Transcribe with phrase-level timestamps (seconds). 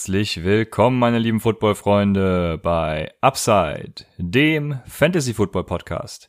[0.00, 6.26] Herzlich willkommen, meine lieben Football-Freunde, bei Upside, dem Fantasy-Football-Podcast.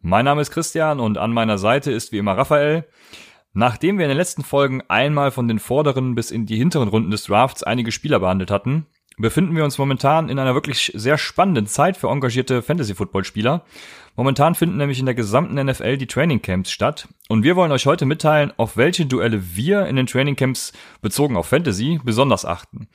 [0.00, 2.86] Mein Name ist Christian und an meiner Seite ist wie immer Raphael.
[3.52, 7.10] Nachdem wir in den letzten Folgen einmal von den vorderen bis in die hinteren Runden
[7.10, 11.66] des Drafts einige Spieler behandelt hatten, befinden wir uns momentan in einer wirklich sehr spannenden
[11.66, 13.64] Zeit für engagierte Fantasy-Football-Spieler.
[14.18, 18.04] Momentan finden nämlich in der gesamten NFL die Trainingcamps statt und wir wollen euch heute
[18.04, 22.88] mitteilen, auf welche Duelle wir in den Trainingcamps bezogen auf Fantasy besonders achten.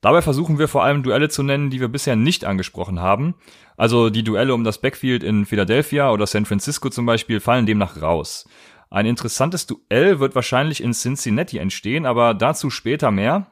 [0.00, 3.34] Dabei versuchen wir vor allem Duelle zu nennen, die wir bisher nicht angesprochen haben.
[3.76, 8.00] Also die Duelle um das Backfield in Philadelphia oder San Francisco zum Beispiel fallen demnach
[8.00, 8.48] raus.
[8.90, 13.48] Ein interessantes Duell wird wahrscheinlich in Cincinnati entstehen, aber dazu später mehr.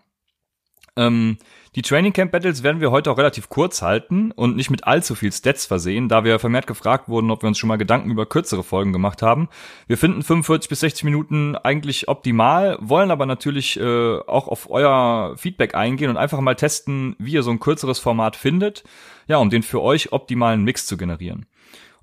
[0.97, 1.39] Ähm,
[1.75, 5.15] die Training Camp Battles werden wir heute auch relativ kurz halten und nicht mit allzu
[5.15, 8.27] viel Stats versehen, da wir vermehrt gefragt wurden, ob wir uns schon mal Gedanken über
[8.27, 9.49] kürzere Folgen gemacht haben.
[9.87, 15.35] Wir finden 45 bis 60 Minuten eigentlich optimal, wollen aber natürlich äh, auch auf euer
[15.39, 18.85] Feedback eingehen und einfach mal testen, wie ihr so ein kürzeres Format findet,
[19.27, 21.47] ja, um den für euch optimalen Mix zu generieren.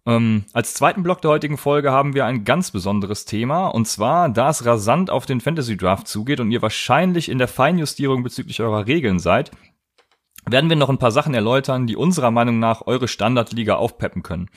[0.10, 4.30] Ähm, als zweiten Block der heutigen Folge haben wir ein ganz besonderes Thema und zwar,
[4.30, 8.60] da es rasant auf den Fantasy Draft zugeht und ihr wahrscheinlich in der Feinjustierung bezüglich
[8.60, 9.52] eurer Regeln seid,
[10.50, 14.50] werden wir noch ein paar Sachen erläutern, die unserer Meinung nach eure Standardliga aufpeppen können.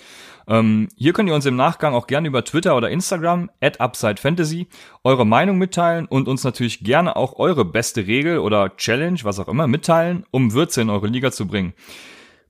[0.48, 4.68] Ähm, hier könnt ihr uns im Nachgang auch gerne über Twitter oder Instagram at UpsideFantasy
[5.04, 9.48] eure Meinung mitteilen und uns natürlich gerne auch eure beste Regel oder Challenge, was auch
[9.48, 11.74] immer, mitteilen, um Würze in eure Liga zu bringen.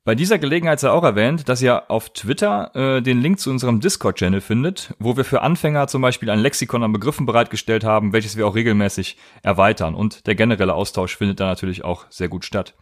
[0.04, 3.78] Bei dieser Gelegenheit sei auch erwähnt, dass ihr auf Twitter äh, den Link zu unserem
[3.78, 8.36] Discord-Channel findet, wo wir für Anfänger zum Beispiel ein Lexikon an Begriffen bereitgestellt haben, welches
[8.36, 9.94] wir auch regelmäßig erweitern.
[9.94, 12.74] Und der generelle Austausch findet da natürlich auch sehr gut statt.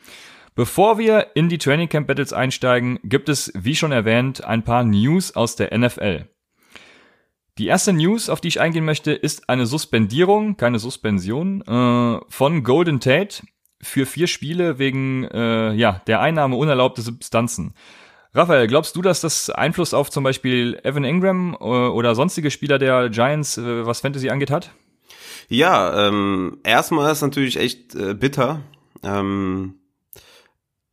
[0.55, 4.83] Bevor wir in die Training Camp Battles einsteigen, gibt es, wie schon erwähnt, ein paar
[4.83, 6.27] News aus der NFL.
[7.59, 12.63] Die erste News, auf die ich eingehen möchte, ist eine Suspendierung, keine Suspension, äh, von
[12.63, 13.42] Golden Tate
[13.83, 17.74] für vier Spiele wegen äh, ja, der Einnahme unerlaubter Substanzen.
[18.33, 22.79] Raphael, glaubst du, dass das Einfluss auf zum Beispiel Evan Ingram äh, oder sonstige Spieler
[22.79, 24.70] der Giants, äh, was Fantasy angeht, hat?
[25.48, 28.61] Ja, ähm, erstmal ist natürlich echt äh, bitter.
[29.02, 29.74] Ähm,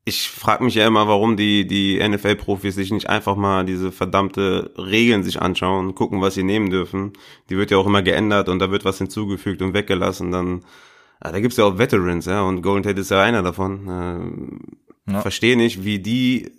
[0.04, 4.72] ich frage mich ja immer, warum die, die NFL-Profis sich nicht einfach mal diese verdammte
[4.78, 7.14] Regeln sich anschauen, gucken, was sie nehmen dürfen.
[7.50, 10.32] Die wird ja auch immer geändert und da wird was hinzugefügt und weggelassen.
[10.32, 10.62] Dann
[11.20, 13.88] Ah, da gibt's ja auch Veterans, ja, und Golden Tate ist ja einer davon.
[15.08, 15.22] Äh, ja.
[15.22, 16.52] Verstehe nicht, wie die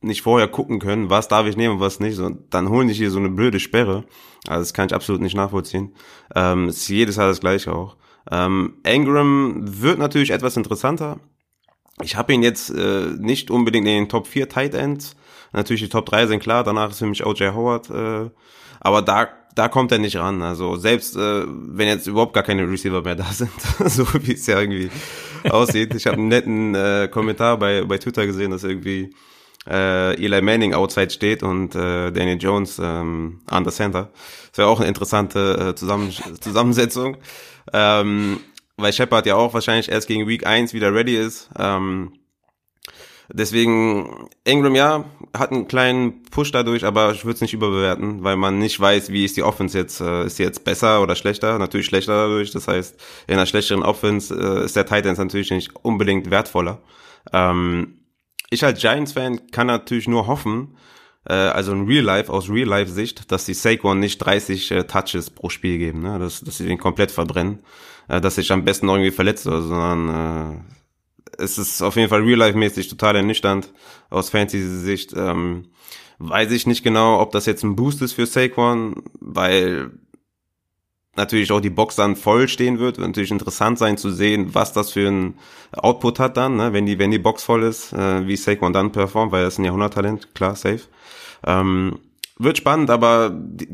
[0.00, 2.18] nicht vorher gucken können, was darf ich nehmen und was nicht.
[2.18, 4.04] Und dann holen sich hier so eine blöde Sperre.
[4.46, 5.94] Also das kann ich absolut nicht nachvollziehen.
[6.34, 7.96] Ähm, ist jedes Jahr das gleiche auch.
[8.30, 11.18] Ähm, Ingram wird natürlich etwas interessanter.
[12.02, 15.16] Ich habe ihn jetzt äh, nicht unbedingt in den Top 4 Tight Ends.
[15.52, 17.54] Natürlich die Top 3 sind klar, danach ist für mich O.J.
[17.54, 17.90] Howard.
[17.90, 18.30] Äh,
[18.80, 20.42] aber da da kommt er nicht ran.
[20.42, 23.50] Also selbst äh, wenn jetzt überhaupt gar keine Receiver mehr da sind,
[23.86, 24.90] so wie es ja irgendwie
[25.48, 25.94] aussieht.
[25.94, 29.10] Ich habe einen netten äh, Kommentar bei, bei Twitter gesehen, dass irgendwie
[29.68, 34.10] äh, Eli Manning outside steht und äh, Daniel Jones ähm, an der Center.
[34.50, 37.16] Das wäre auch eine interessante äh, Zusammen Zusammensetzung.
[37.72, 38.40] Ähm,
[38.76, 41.50] weil Shepard ja auch wahrscheinlich erst gegen Week 1 wieder ready ist.
[41.58, 42.12] Ähm,
[43.30, 45.04] Deswegen, Ingram ja,
[45.36, 49.12] hat einen kleinen Push dadurch, aber ich würde es nicht überbewerten, weil man nicht weiß,
[49.12, 51.58] wie ist die Offense jetzt, äh, ist sie jetzt besser oder schlechter?
[51.58, 52.52] Natürlich schlechter dadurch.
[52.52, 56.80] Das heißt, in einer schlechteren Offense äh, ist der Titan natürlich nicht unbedingt wertvoller.
[57.34, 57.98] Ähm,
[58.48, 60.76] ich als Giants-Fan kann natürlich nur hoffen,
[61.28, 64.84] äh, also in Real Life, aus Real Life Sicht, dass die Saquon nicht 30 äh,
[64.84, 66.18] Touches pro Spiel geben, ne?
[66.18, 67.58] dass, dass sie den komplett verbrennen,
[68.08, 70.64] äh, dass sich am besten irgendwie verletzt sondern
[71.38, 73.72] es ist auf jeden Fall real-life-mäßig total ernüchternd
[74.10, 75.14] aus Fantasy-Sicht.
[75.16, 75.66] Ähm,
[76.18, 79.90] weiß ich nicht genau, ob das jetzt ein Boost ist für Saquon, weil
[81.16, 82.98] natürlich auch die Box dann voll stehen wird.
[82.98, 85.38] Wird natürlich interessant sein zu sehen, was das für ein
[85.72, 86.72] Output hat dann, ne?
[86.72, 89.58] wenn die wenn die Box voll ist, äh, wie Saquon dann performt, weil er ist
[89.58, 90.82] ein Jahrhunderttalent, klar, safe.
[91.46, 91.98] Ähm,
[92.38, 93.68] wird spannend, aber die,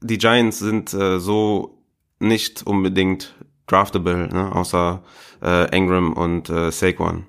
[0.00, 1.78] die Giants sind äh, so
[2.18, 3.34] nicht unbedingt
[3.66, 4.52] draftable, ne?
[4.54, 5.02] außer
[5.42, 7.26] äh, Ingram und äh, Saquon.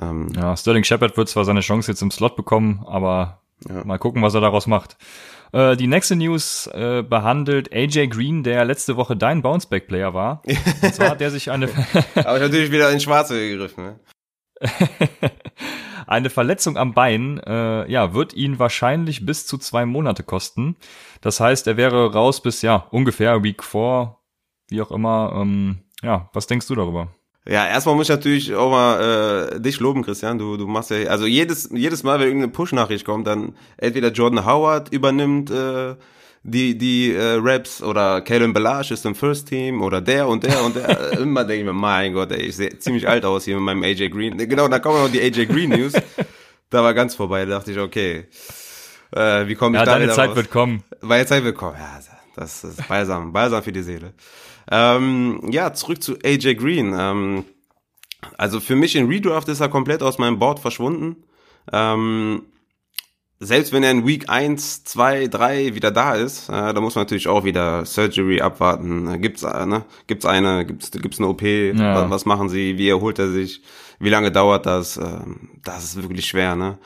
[0.00, 3.84] Ähm, ja, Sterling Shepard wird zwar seine Chance jetzt im Slot bekommen, aber ja.
[3.84, 4.96] mal gucken, was er daraus macht.
[5.52, 10.42] Äh, die nächste News äh, behandelt AJ Green, der letzte Woche dein Bounceback-Player war.
[10.82, 11.66] Und zwar hat der sich eine...
[12.14, 13.84] aber ich natürlich wieder in Schwarze gegriffen.
[13.84, 14.00] Ne?
[16.06, 20.76] eine Verletzung am Bein, äh, ja, wird ihn wahrscheinlich bis zu zwei Monate kosten.
[21.20, 24.16] Das heißt, er wäre raus bis ja ungefähr Week 4,
[24.68, 25.32] wie auch immer.
[25.36, 27.08] Ähm, ja, was denkst du darüber?
[27.46, 30.38] Ja, erstmal muss ich natürlich auch mal äh, dich loben, Christian.
[30.38, 34.46] Du, du machst ja, also jedes, jedes Mal, wenn irgendeine Push-Nachricht kommt, dann entweder Jordan
[34.46, 35.94] Howard übernimmt äh,
[36.42, 40.62] die, die äh, Raps oder Kalen Balage ist im First Team oder der und der
[40.62, 41.12] und der.
[41.18, 43.82] Immer denke ich mir, mein Gott, ey, ich sehe ziemlich alt aus hier mit meinem
[43.82, 44.38] AJ Green.
[44.38, 45.92] Genau, da kommen noch die AJ Green News.
[46.70, 48.26] Da war ganz vorbei, da dachte ich, okay,
[49.14, 50.36] äh, wie komme ich ja, da deine Zeit raus?
[50.36, 50.82] wird kommen.
[51.02, 52.00] Meine Zeit wird kommen, ja,
[52.36, 54.12] das ist balsam, balsam für die Seele.
[54.70, 56.94] Ähm, ja, zurück zu AJ Green.
[56.98, 57.44] Ähm,
[58.38, 61.16] also für mich in Redraft ist er komplett aus meinem Board verschwunden.
[61.72, 62.42] Ähm,
[63.40, 67.02] selbst wenn er in Week 1, 2, 3 wieder da ist, äh, da muss man
[67.02, 69.20] natürlich auch wieder Surgery abwarten.
[69.20, 69.84] Gibt's, äh, ne?
[70.06, 71.42] gibt's eine, gibt's, gibt's eine OP?
[71.42, 72.02] Ja.
[72.02, 72.78] Was, was machen sie?
[72.78, 73.62] Wie erholt er sich?
[73.98, 74.96] Wie lange dauert das?
[74.96, 76.78] Ähm, das ist wirklich schwer, ne?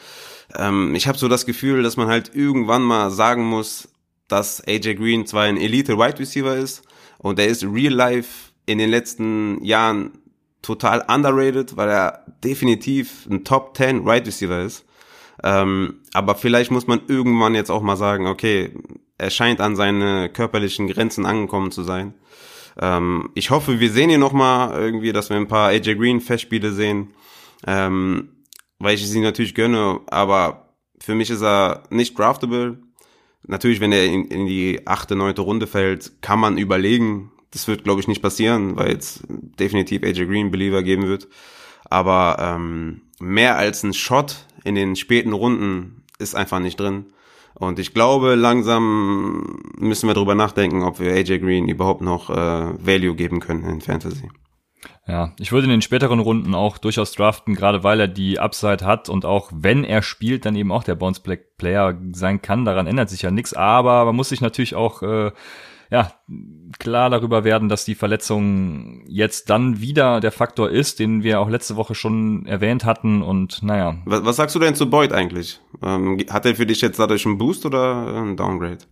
[0.54, 3.88] Ähm, ich habe so das Gefühl, dass man halt irgendwann mal sagen muss,
[4.28, 6.87] dass AJ Green zwar ein Elite Wide Receiver ist
[7.18, 10.12] und er ist real life in den letzten Jahren
[10.62, 14.84] total underrated, weil er definitiv ein Top 10 Wide Receiver ist.
[15.42, 18.72] Ähm, aber vielleicht muss man irgendwann jetzt auch mal sagen, okay,
[19.18, 22.14] er scheint an seine körperlichen Grenzen angekommen zu sein.
[22.80, 26.20] Ähm, ich hoffe, wir sehen ihn noch mal irgendwie, dass wir ein paar AJ Green
[26.20, 27.14] Festspiele sehen,
[27.66, 28.44] ähm,
[28.78, 30.00] weil ich sie natürlich gönne.
[30.06, 32.78] Aber für mich ist er nicht draftable.
[33.46, 37.32] Natürlich, wenn er in, in die achte, neunte Runde fällt, kann man überlegen.
[37.50, 41.28] Das wird, glaube ich, nicht passieren, weil es definitiv AJ Green Believer geben wird.
[41.88, 47.06] Aber ähm, mehr als ein Shot in den späten Runden ist einfach nicht drin.
[47.54, 52.34] Und ich glaube, langsam müssen wir drüber nachdenken, ob wir AJ Green überhaupt noch äh,
[52.34, 54.28] Value geben können in Fantasy.
[55.08, 58.84] Ja, ich würde in den späteren Runden auch durchaus draften, gerade weil er die Upside
[58.84, 61.22] hat und auch wenn er spielt, dann eben auch der Bounce
[61.56, 62.66] Player sein kann.
[62.66, 63.54] Daran ändert sich ja nichts.
[63.54, 65.32] Aber man muss sich natürlich auch äh,
[65.90, 66.12] ja,
[66.78, 71.48] klar darüber werden, dass die Verletzung jetzt dann wieder der Faktor ist, den wir auch
[71.48, 73.96] letzte Woche schon erwähnt hatten und naja.
[74.04, 75.60] Was, was sagst du denn zu Boyd eigentlich?
[75.82, 78.84] Ähm, hat er für dich jetzt dadurch einen Boost oder einen Downgrade?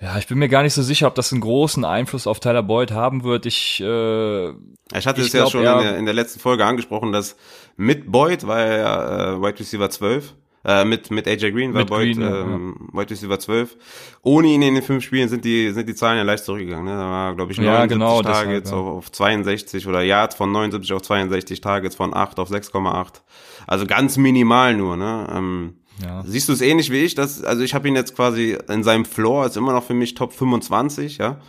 [0.00, 2.62] Ja, ich bin mir gar nicht so sicher, ob das einen großen Einfluss auf Tyler
[2.62, 3.46] Boyd haben wird.
[3.46, 7.10] Ich, äh, ich hatte ich es ja schon in der, in der letzten Folge angesprochen,
[7.10, 7.36] dass
[7.76, 10.34] mit Boyd war er ja äh, Wide Receiver 12.
[10.64, 13.76] Äh, mit, mit AJ Green war Mit Boyd Green, ja, ähm, Wide Receiver 12.
[14.22, 16.84] Ohne ihn in den fünf Spielen sind die, sind die Zahlen ja leicht zurückgegangen.
[16.84, 16.92] Ne?
[16.92, 18.76] Da war, glaube ich, Ja, 79 genau, deshalb, Targets ja.
[18.76, 23.22] auf, auf 62 oder Yards von 79 auf 62, Targets von 8 auf 6,8.
[23.66, 24.96] Also ganz minimal nur.
[24.96, 25.26] Ne?
[25.34, 26.22] Ähm, ja.
[26.26, 27.14] Siehst du es ähnlich wie ich?
[27.14, 30.14] Das, also ich habe ihn jetzt quasi in seinem Floor, ist immer noch für mich
[30.14, 31.40] Top 25, ja.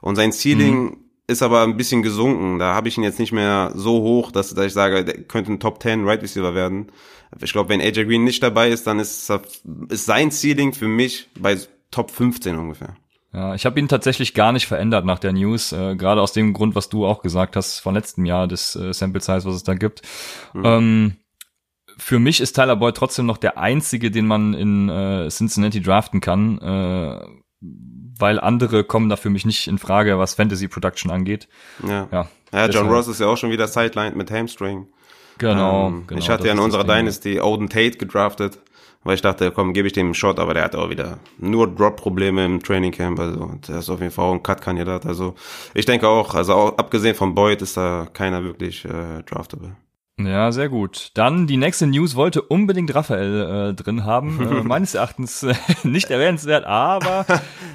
[0.00, 0.96] Und sein Ceiling Mhm.
[1.26, 2.58] ist aber ein bisschen gesunken.
[2.58, 5.52] Da habe ich ihn jetzt nicht mehr so hoch, dass, dass ich sage, der könnte
[5.52, 6.90] ein Top 10 Right Receiver werden.
[7.42, 9.30] Ich glaube, wenn AJ Green nicht dabei ist, dann ist,
[9.90, 11.58] ist sein Ceiling für mich bei
[11.90, 12.96] Top 15 ungefähr.
[13.34, 16.54] Ja, ich habe ihn tatsächlich gar nicht verändert nach der News, äh, gerade aus dem
[16.54, 19.64] Grund, was du auch gesagt hast von letztem Jahr, des äh, Sample Size, was es
[19.64, 20.00] da gibt.
[20.54, 21.16] Ähm,
[21.98, 26.20] für mich ist Tyler Boyd trotzdem noch der einzige, den man in äh, Cincinnati draften
[26.20, 27.20] kann, äh,
[27.60, 31.48] weil andere kommen da für mich nicht in Frage, was Fantasy Production angeht.
[31.86, 32.08] Ja.
[32.10, 34.86] Ja, Ja, John Ross ist ja auch schon wieder sidelined mit Hamstring.
[35.38, 36.18] Genau, Ähm, genau.
[36.18, 36.84] ich hatte ja in unserer.
[36.84, 38.58] Dynasty Odin Tate gedraftet,
[39.04, 41.72] weil ich dachte, komm, gebe ich dem einen Shot, aber der hatte auch wieder nur
[41.72, 45.06] Drop-Probleme im Training Camp, also der ist auf jeden Fall auch ein Cut-Kandidat.
[45.06, 45.34] Also
[45.74, 49.76] ich denke auch, also auch abgesehen von Boyd ist da keiner wirklich äh, draftable.
[50.20, 51.10] Ja, sehr gut.
[51.14, 54.40] Dann die nächste News wollte unbedingt Raphael äh, drin haben.
[54.40, 57.24] Äh, meines Erachtens äh, nicht erwähnenswert, aber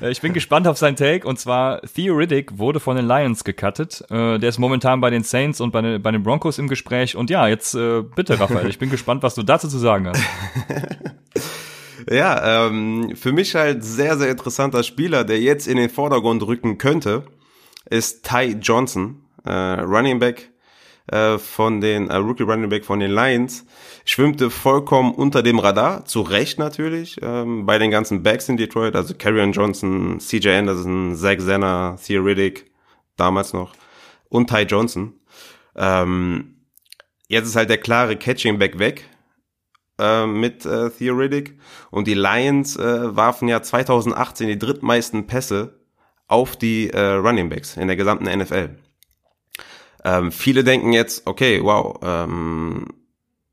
[0.01, 1.25] äh, ich bin gespannt auf seinen Take.
[1.25, 4.03] Und zwar Theoretic wurde von den Lions gecuttet.
[4.09, 7.15] Äh, der ist momentan bei den Saints und bei, den- bei den Broncos im Gespräch.
[7.15, 10.21] Und ja, jetzt äh, bitte Raphael, ich bin gespannt, was du dazu zu sagen hast.
[12.09, 16.77] Ja, ähm, für mich halt sehr, sehr interessanter Spieler, der jetzt in den Vordergrund rücken
[16.77, 17.23] könnte,
[17.89, 20.51] ist Ty Johnson, äh, Running Back
[21.07, 23.65] äh, von den äh, Rookie Running Back von den Lions.
[24.05, 28.95] Schwimmte vollkommen unter dem Radar, zu Recht natürlich, ähm, bei den ganzen Backs in Detroit,
[28.95, 32.71] also Carrion Johnson, CJ Anderson, Zach Zenner, Theoretic,
[33.17, 33.73] damals noch,
[34.29, 35.13] und Ty Johnson.
[35.75, 36.65] Ähm,
[37.27, 39.09] jetzt ist halt der klare Catching Back weg
[39.99, 41.57] äh, mit äh, Theoretic
[41.91, 45.79] und die Lions äh, warfen ja 2018 die drittmeisten Pässe
[46.27, 48.82] auf die äh, Running Backs in der gesamten NFL.
[50.03, 52.87] Ähm, viele denken jetzt, okay, wow, ähm,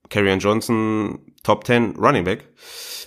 [0.08, 2.48] Karrion Johnson Top 10 Running Back.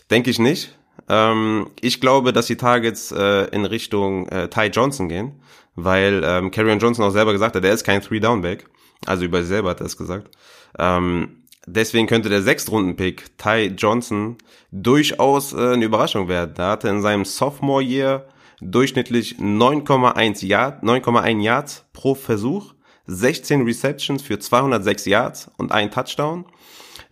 [0.10, 0.78] Denke ich nicht.
[1.10, 5.42] Ähm, ich glaube, dass die Targets äh, in Richtung äh, Ty Johnson gehen,
[5.76, 8.70] weil ähm, Karrion Johnson auch selber gesagt hat, er ist kein Three-Down-Back.
[9.06, 10.36] Also über sich selber hat er es gesagt.
[10.80, 14.38] Ähm, deswegen könnte der Sechstrunden-Pick Ty Johnson
[14.72, 16.54] durchaus äh, eine Überraschung werden.
[16.56, 18.28] Da hatte in seinem Sophomore-Year
[18.62, 22.74] durchschnittlich 9,1 Yard, 9,1 Yards pro Versuch,
[23.08, 26.46] 16 Receptions für 206 Yards und ein Touchdown.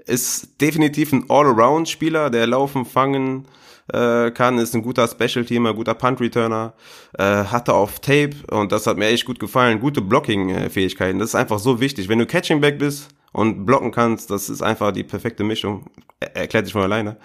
[0.05, 3.47] ist definitiv ein All-Around-Spieler, der laufen, fangen
[3.93, 6.73] äh, kann, ist ein guter Special-Teamer, guter Punt-Returner,
[7.17, 11.19] äh, hatte auf Tape, und das hat mir echt gut gefallen, gute Blocking-Fähigkeiten.
[11.19, 12.07] Das ist einfach so wichtig.
[12.07, 15.85] Wenn du Catching-Back bist und blocken kannst, das ist einfach die perfekte Mischung.
[16.19, 17.17] Er erklärt sich von alleine.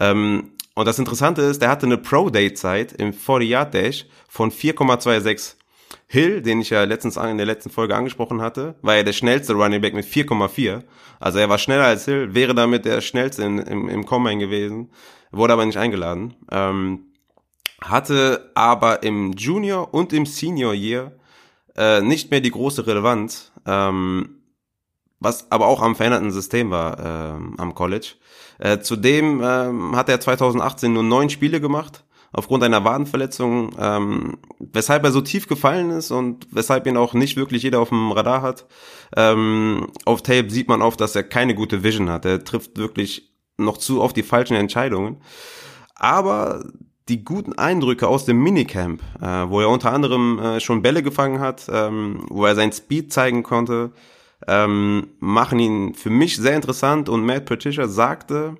[0.00, 5.54] Ähm, und das Interessante ist, der hatte eine Pro-Day-Zeit im 40-Yard-Dash von 4,26.
[6.12, 9.54] Hill, den ich ja letztens in der letzten Folge angesprochen hatte, war ja der schnellste
[9.54, 10.82] Running Back mit 4,4.
[11.18, 14.90] Also er war schneller als Hill, wäre damit der schnellste in, im, im Combine gewesen,
[15.30, 16.34] wurde aber nicht eingeladen.
[16.50, 17.06] Ähm,
[17.80, 21.12] hatte aber im Junior und im Senior Year
[21.76, 24.42] äh, nicht mehr die große Relevanz, ähm,
[25.18, 26.98] was aber auch am veränderten System war
[27.36, 28.16] ähm, am College.
[28.58, 35.04] Äh, zudem ähm, hat er 2018 nur neun Spiele gemacht aufgrund einer Wadenverletzung, ähm, weshalb
[35.04, 38.42] er so tief gefallen ist und weshalb ihn auch nicht wirklich jeder auf dem Radar
[38.42, 38.66] hat.
[39.16, 42.24] Ähm, auf Tape sieht man oft, dass er keine gute Vision hat.
[42.24, 45.18] Er trifft wirklich noch zu oft die falschen Entscheidungen.
[45.94, 46.64] Aber
[47.08, 51.40] die guten Eindrücke aus dem Minicamp, äh, wo er unter anderem äh, schon Bälle gefangen
[51.40, 53.92] hat, ähm, wo er sein Speed zeigen konnte,
[54.46, 58.56] ähm, machen ihn für mich sehr interessant und Matt Patricia sagte,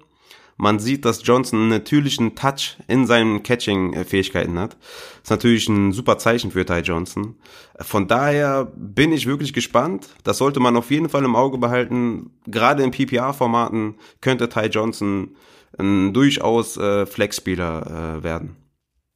[0.57, 4.77] man sieht, dass Johnson einen natürlichen Touch in seinen Catching-Fähigkeiten hat.
[4.81, 7.37] Das ist natürlich ein super Zeichen für Ty Johnson.
[7.81, 10.09] Von daher bin ich wirklich gespannt.
[10.25, 12.31] Das sollte man auf jeden Fall im Auge behalten.
[12.47, 15.37] Gerade in PPR-Formaten könnte Ty Johnson
[15.79, 18.57] ein durchaus äh, Flex-Spieler äh, werden.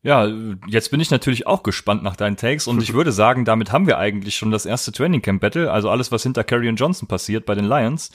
[0.03, 0.29] Ja,
[0.69, 3.89] jetzt bin ich natürlich auch gespannt nach deinen Takes und ich würde sagen, damit haben
[3.89, 7.45] wir eigentlich schon das erste Training Camp Battle, also alles, was hinter Carrion Johnson passiert
[7.45, 8.11] bei den Lions.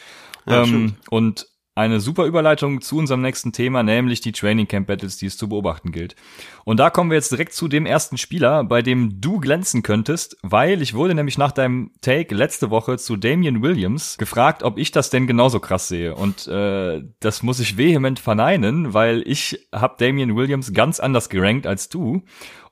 [0.48, 1.48] Ja, ähm, und
[1.82, 5.50] eine super Überleitung zu unserem nächsten Thema, nämlich die Training Camp Battles, die es zu
[5.50, 6.16] beobachten gilt.
[6.64, 10.38] Und da kommen wir jetzt direkt zu dem ersten Spieler, bei dem du glänzen könntest,
[10.44, 14.92] weil ich wurde nämlich nach deinem Take letzte Woche zu Damian Williams gefragt, ob ich
[14.92, 16.16] das denn genauso krass sehe.
[16.16, 21.68] Und äh, das muss ich vehement verneinen, weil ich habe Damian Williams ganz anders gerankt
[21.68, 22.24] als du.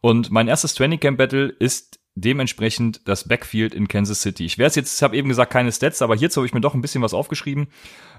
[0.01, 4.45] Und mein erstes Training Camp Battle ist dementsprechend das Backfield in Kansas City.
[4.45, 6.73] Ich werde jetzt, ich habe eben gesagt, keine Stats, aber hierzu habe ich mir doch
[6.73, 7.67] ein bisschen was aufgeschrieben.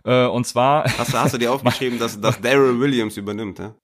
[0.05, 0.85] Äh, und zwar.
[0.99, 3.75] Hast du, hast du dir aufgeschrieben, dass, dass Daryl Williams übernimmt, ja?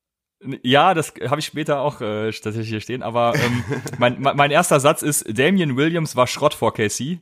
[0.62, 3.64] Ja, das habe ich später auch äh, tatsächlich hier stehen, aber ähm,
[3.98, 7.00] mein, mein erster Satz ist, Damian Williams war Schrott vor KC.
[7.00, 7.18] Äh,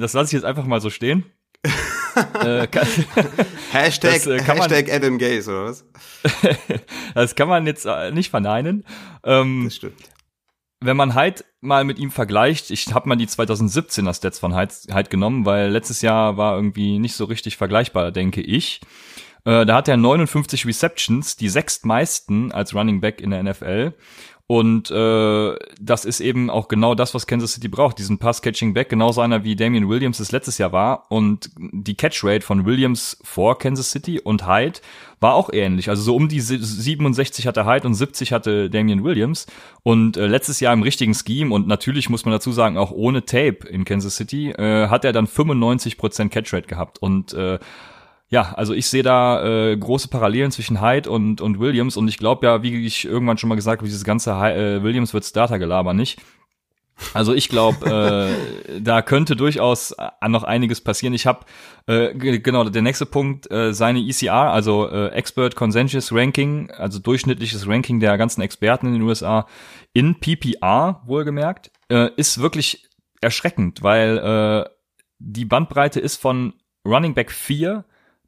[0.00, 1.24] das lasse ich jetzt einfach mal so stehen.
[2.44, 2.86] äh, kann,
[3.70, 5.84] Hashtag, das, äh, Hashtag man, Adam Gaze, oder was?
[7.14, 8.84] das kann man jetzt äh, nicht verneinen.
[9.22, 10.12] Ähm, das stimmt
[10.82, 14.74] wenn man Hyde mal mit ihm vergleicht, ich habe mal die 2017er Stats von Hyde,
[14.92, 18.80] Hyde genommen, weil letztes Jahr war irgendwie nicht so richtig vergleichbar, denke ich.
[19.44, 23.94] Äh, da hat er 59 Receptions, die sechstmeisten als Running Back in der NFL.
[24.52, 29.22] Und äh, das ist eben auch genau das, was Kansas City braucht, diesen Pass-Catching-Back, genauso
[29.22, 31.06] einer wie Damian Williams es letztes Jahr war.
[31.08, 34.80] Und die Catch-Rate von Williams vor Kansas City und Hyde
[35.20, 35.88] war auch ähnlich.
[35.88, 39.46] Also so um die 67 hatte Hyde und 70 hatte Damian Williams.
[39.84, 43.24] Und äh, letztes Jahr im richtigen Scheme und natürlich muss man dazu sagen, auch ohne
[43.24, 47.00] Tape in Kansas City, äh, hat er dann 95% Catch-Rate gehabt.
[47.00, 47.58] Und äh,
[48.32, 52.16] ja, also ich sehe da äh, große Parallelen zwischen Hyde und, und Williams und ich
[52.16, 55.26] glaube ja, wie ich irgendwann schon mal gesagt habe, dieses ganze Hy äh, Williams wird
[55.26, 56.18] Starter-Gelaber nicht.
[57.12, 58.34] Also ich glaube,
[58.70, 61.12] äh, da könnte durchaus äh, noch einiges passieren.
[61.12, 61.40] Ich habe
[61.86, 67.68] äh, genau der nächste Punkt äh, seine ECR, also äh, Expert Consensus Ranking, also durchschnittliches
[67.68, 69.46] Ranking der ganzen Experten in den USA
[69.92, 72.88] in PPR wohlgemerkt, äh, ist wirklich
[73.20, 74.70] erschreckend, weil äh,
[75.18, 76.54] die Bandbreite ist von
[76.86, 77.84] Running Back 4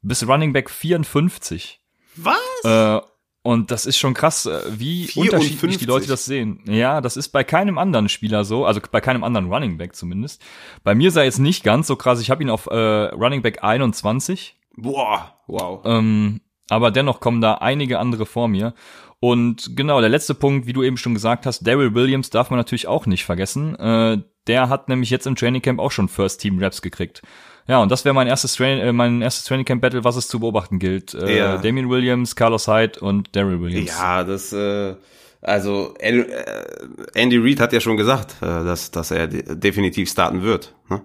[0.07, 1.81] bis Running Back 54.
[2.15, 2.35] Was?
[2.63, 3.01] Äh,
[3.41, 5.17] und das ist schon krass, äh, wie 54?
[5.17, 6.61] unterschiedlich die Leute das sehen.
[6.67, 10.41] Ja, das ist bei keinem anderen Spieler so, also bei keinem anderen Running Back zumindest.
[10.83, 12.21] Bei mir sei es nicht ganz so krass.
[12.21, 14.57] Ich habe ihn auf äh, Running Back 21.
[14.77, 15.81] Boah, wow.
[15.85, 18.73] Ähm, aber dennoch kommen da einige andere vor mir.
[19.19, 22.59] Und genau, der letzte Punkt, wie du eben schon gesagt hast, Daryl Williams darf man
[22.59, 23.75] natürlich auch nicht vergessen.
[23.75, 27.21] Äh, der hat nämlich jetzt im Training Camp auch schon First Team Raps gekriegt.
[27.67, 30.27] Ja, und das wäre mein erstes Train äh, mein erstes Training Camp Battle, was es
[30.27, 31.13] zu beobachten gilt.
[31.13, 31.57] Äh, ja.
[31.57, 33.89] Damien Williams, Carlos Hyde und Daryl Williams.
[33.89, 34.95] Ja, das äh,
[35.41, 36.25] also äh,
[37.13, 40.75] Andy Reid hat ja schon gesagt, äh, dass dass er definitiv starten wird.
[40.89, 41.01] Ne?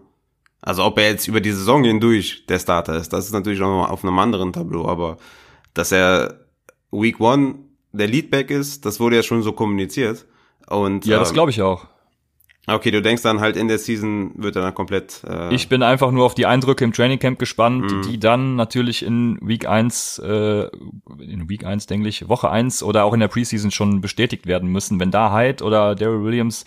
[0.63, 3.89] Also ob er jetzt über die Saison hindurch der Starter ist, das ist natürlich noch
[3.89, 5.17] auf einem anderen Tableau, aber
[5.73, 6.41] dass er
[6.91, 7.55] Week One
[7.93, 10.27] der Leadback ist, das wurde ja schon so kommuniziert.
[10.69, 11.87] Und, ja, das ähm, glaube ich auch.
[12.67, 15.23] Okay, du denkst dann halt in der Season wird er dann komplett.
[15.29, 18.03] Äh ich bin einfach nur auf die Eindrücke im Training Camp gespannt, mm.
[18.03, 20.69] die dann natürlich in Week 1, äh,
[21.19, 24.71] in Week 1, denke ich, Woche 1 oder auch in der Preseason schon bestätigt werden
[24.71, 25.01] müssen.
[25.01, 26.65] Wenn da Hyde oder Daryl Williams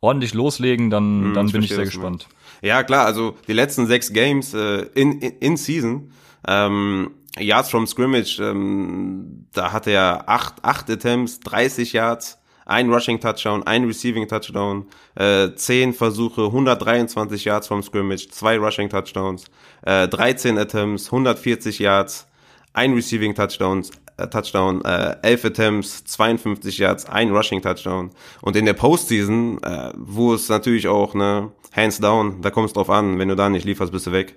[0.00, 2.28] ordentlich loslegen, dann, mm, dann bin ich sehr gespannt.
[2.62, 6.12] Ja, klar, also die letzten sechs Games äh, in, in, in Season,
[6.46, 13.20] ähm, Yards from Scrimmage, ähm, da hatte er acht, acht Attempts, 30 Yards, ein Rushing
[13.20, 19.46] Touchdown, ein Receiving Touchdown, äh, 10 Versuche, 123 Yards from Scrimmage, zwei Rushing Touchdowns,
[19.82, 22.26] äh, 13 Attempts, 140 Yards,
[22.72, 23.84] ein Receiving Touchdown,
[24.16, 28.10] äh, Touchdown, äh, 11 Attempts, 52 Yards, ein Rushing Touchdown.
[28.40, 32.72] Und in der Postseason, äh, wo es natürlich auch, ne, hands down, da kommt es
[32.72, 34.36] drauf an, wenn du da nicht lieferst, bist du weg.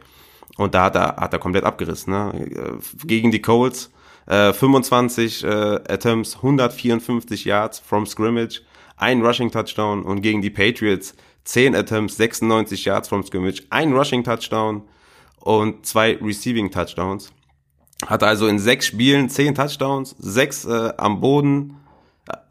[0.57, 2.13] Und da hat er, hat er komplett abgerissen.
[2.13, 2.47] Ne?
[2.51, 3.91] Äh, gegen die Colts
[4.27, 8.61] äh, 25 äh, Attempts, 154 Yards from scrimmage,
[8.97, 14.23] ein Rushing Touchdown und gegen die Patriots 10 Attempts, 96 Yards from scrimmage, ein Rushing
[14.23, 14.83] Touchdown
[15.39, 17.31] und zwei Receiving Touchdowns.
[18.05, 21.77] Hat also in sechs Spielen 10 Touchdowns, sechs äh, am Boden,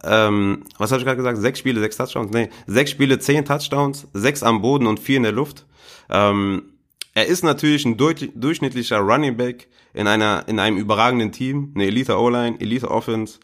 [0.04, 1.38] ähm, was habe ich gerade gesagt?
[1.38, 2.30] Sechs Spiele, sechs Touchdowns?
[2.32, 5.66] Nee, sechs Spiele, zehn Touchdowns, sechs am Boden und vier in der Luft.
[6.10, 6.73] Ähm,
[7.14, 12.18] er ist natürlich ein durchschnittlicher Running Back in einer in einem überragenden Team, eine Elite
[12.18, 13.38] O-Line, Elite Offense.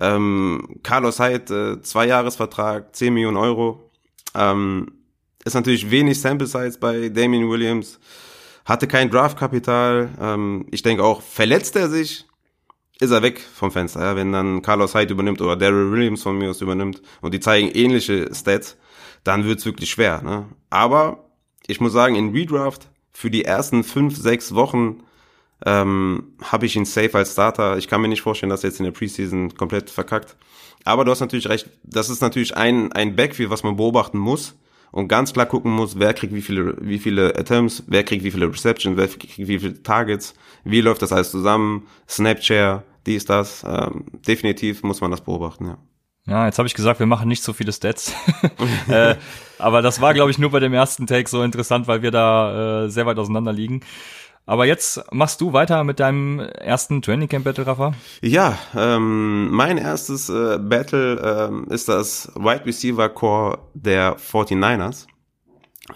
[0.00, 3.90] Ähm, Carlos Hyde, äh, zwei Jahresvertrag, 10 Millionen Euro.
[4.34, 4.90] Ähm,
[5.44, 8.00] ist natürlich wenig Sample Size bei Damien Williams.
[8.64, 10.08] Hatte kein Draftkapital.
[10.20, 12.26] Ähm, ich denke auch, verletzt er sich,
[12.98, 14.00] ist er weg vom Fenster.
[14.00, 14.16] Ja?
[14.16, 17.68] Wenn dann Carlos Hyde übernimmt oder Daryl Williams von mir aus übernimmt und die zeigen
[17.68, 18.76] ähnliche Stats,
[19.22, 20.22] dann wird's wirklich schwer.
[20.22, 20.46] Ne?
[20.70, 21.30] Aber
[21.66, 25.04] ich muss sagen, in Redraft für die ersten fünf, sechs Wochen
[25.64, 27.78] ähm, habe ich ihn safe als Starter.
[27.78, 30.36] Ich kann mir nicht vorstellen, dass er jetzt in der Preseason komplett verkackt.
[30.84, 34.56] Aber du hast natürlich recht, das ist natürlich ein, ein Backfield, was man beobachten muss
[34.90, 38.30] und ganz klar gucken muss, wer kriegt wie viele, wie viele Attempts, wer kriegt wie
[38.32, 43.64] viele Receptions, wer kriegt wie viele Targets, wie läuft das alles zusammen, Snapchat, dies, das.
[43.66, 45.78] Ähm, definitiv muss man das beobachten, ja.
[46.26, 48.14] Ja, jetzt habe ich gesagt, wir machen nicht so viele Stats.
[48.88, 49.14] äh,
[49.58, 52.84] aber das war, glaube ich, nur bei dem ersten Take so interessant, weil wir da
[52.84, 53.80] äh, sehr weit auseinander liegen.
[54.46, 57.94] Aber jetzt machst du weiter mit deinem ersten Training Camp Battle, Rafa?
[58.20, 65.06] Ja, ähm, mein erstes äh, Battle ähm, ist das Wide Receiver Core der 49ers.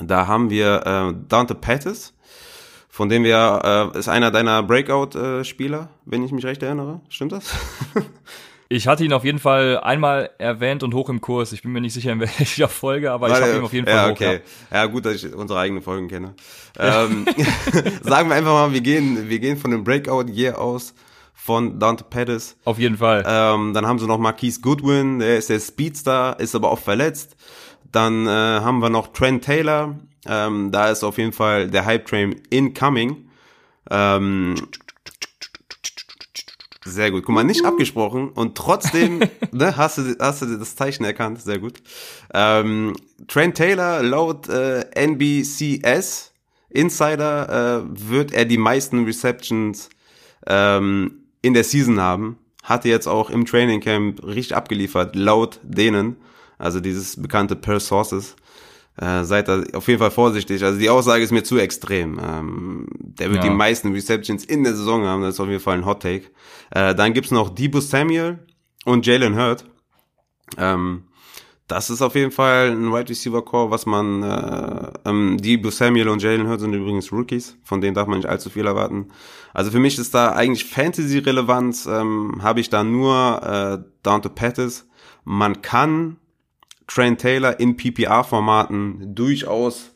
[0.00, 2.14] Da haben wir äh, Dante Pettis,
[2.88, 7.00] von dem wir, äh, ist einer deiner Breakout-Spieler, äh, wenn ich mich recht erinnere.
[7.08, 7.54] Stimmt das?
[8.70, 11.52] Ich hatte ihn auf jeden Fall einmal erwähnt und hoch im Kurs.
[11.52, 13.86] Ich bin mir nicht sicher, in welcher Folge, aber Warte, ich habe ihn auf jeden
[13.86, 14.36] Fall ja, okay.
[14.38, 14.70] hoch.
[14.70, 14.76] Ja.
[14.76, 16.34] ja, gut, dass ich unsere eigenen Folgen kenne.
[16.78, 17.24] ähm,
[18.02, 20.94] sagen wir einfach mal, wir gehen, wir gehen von dem Breakout-Year aus
[21.32, 22.56] von Dante Pettis.
[22.64, 23.24] Auf jeden Fall.
[23.26, 27.36] Ähm, dann haben sie noch Marquise Goodwin, der ist der Speedstar, ist aber auch verletzt.
[27.90, 32.36] Dann äh, haben wir noch Trent Taylor, ähm, da ist auf jeden Fall der Hype-Train
[32.50, 33.28] incoming.
[33.90, 34.56] Ähm,
[36.88, 37.24] sehr gut.
[37.24, 39.20] Guck mal, nicht abgesprochen und trotzdem
[39.52, 41.42] ne, hast, du, hast du das Zeichen erkannt.
[41.42, 41.74] Sehr gut.
[42.34, 42.94] Ähm,
[43.26, 46.32] Trent Taylor laut äh, NBCS
[46.70, 49.88] Insider äh, wird er die meisten Receptions
[50.46, 52.38] ähm, in der Season haben.
[52.62, 56.16] Hatte jetzt auch im Training Camp richtig abgeliefert, laut denen.
[56.58, 58.36] Also dieses bekannte Per Sources.
[59.00, 60.64] Äh, seid da auf jeden Fall vorsichtig.
[60.64, 62.18] Also die Aussage ist mir zu extrem.
[62.18, 63.50] Ähm, der wird ja.
[63.50, 65.22] die meisten Receptions in der Saison haben.
[65.22, 66.24] Das ist auf jeden Fall ein Hot Take.
[66.70, 68.40] Äh, dann gibt's noch Debo Samuel
[68.84, 69.64] und Jalen Hurt.
[70.56, 71.04] Ähm,
[71.68, 76.08] das ist auf jeden Fall ein Wide Receiver Core, was man, äh, ähm, Debo Samuel
[76.08, 79.08] und Jalen Hurt sind übrigens Rookies, von denen darf man nicht allzu viel erwarten.
[79.54, 84.88] Also für mich ist da eigentlich Fantasy-Relevanz, ähm, habe ich da nur äh, Dante Pettis.
[85.24, 86.16] Man kann
[86.88, 89.92] Trent Taylor in PPR-Formaten durchaus,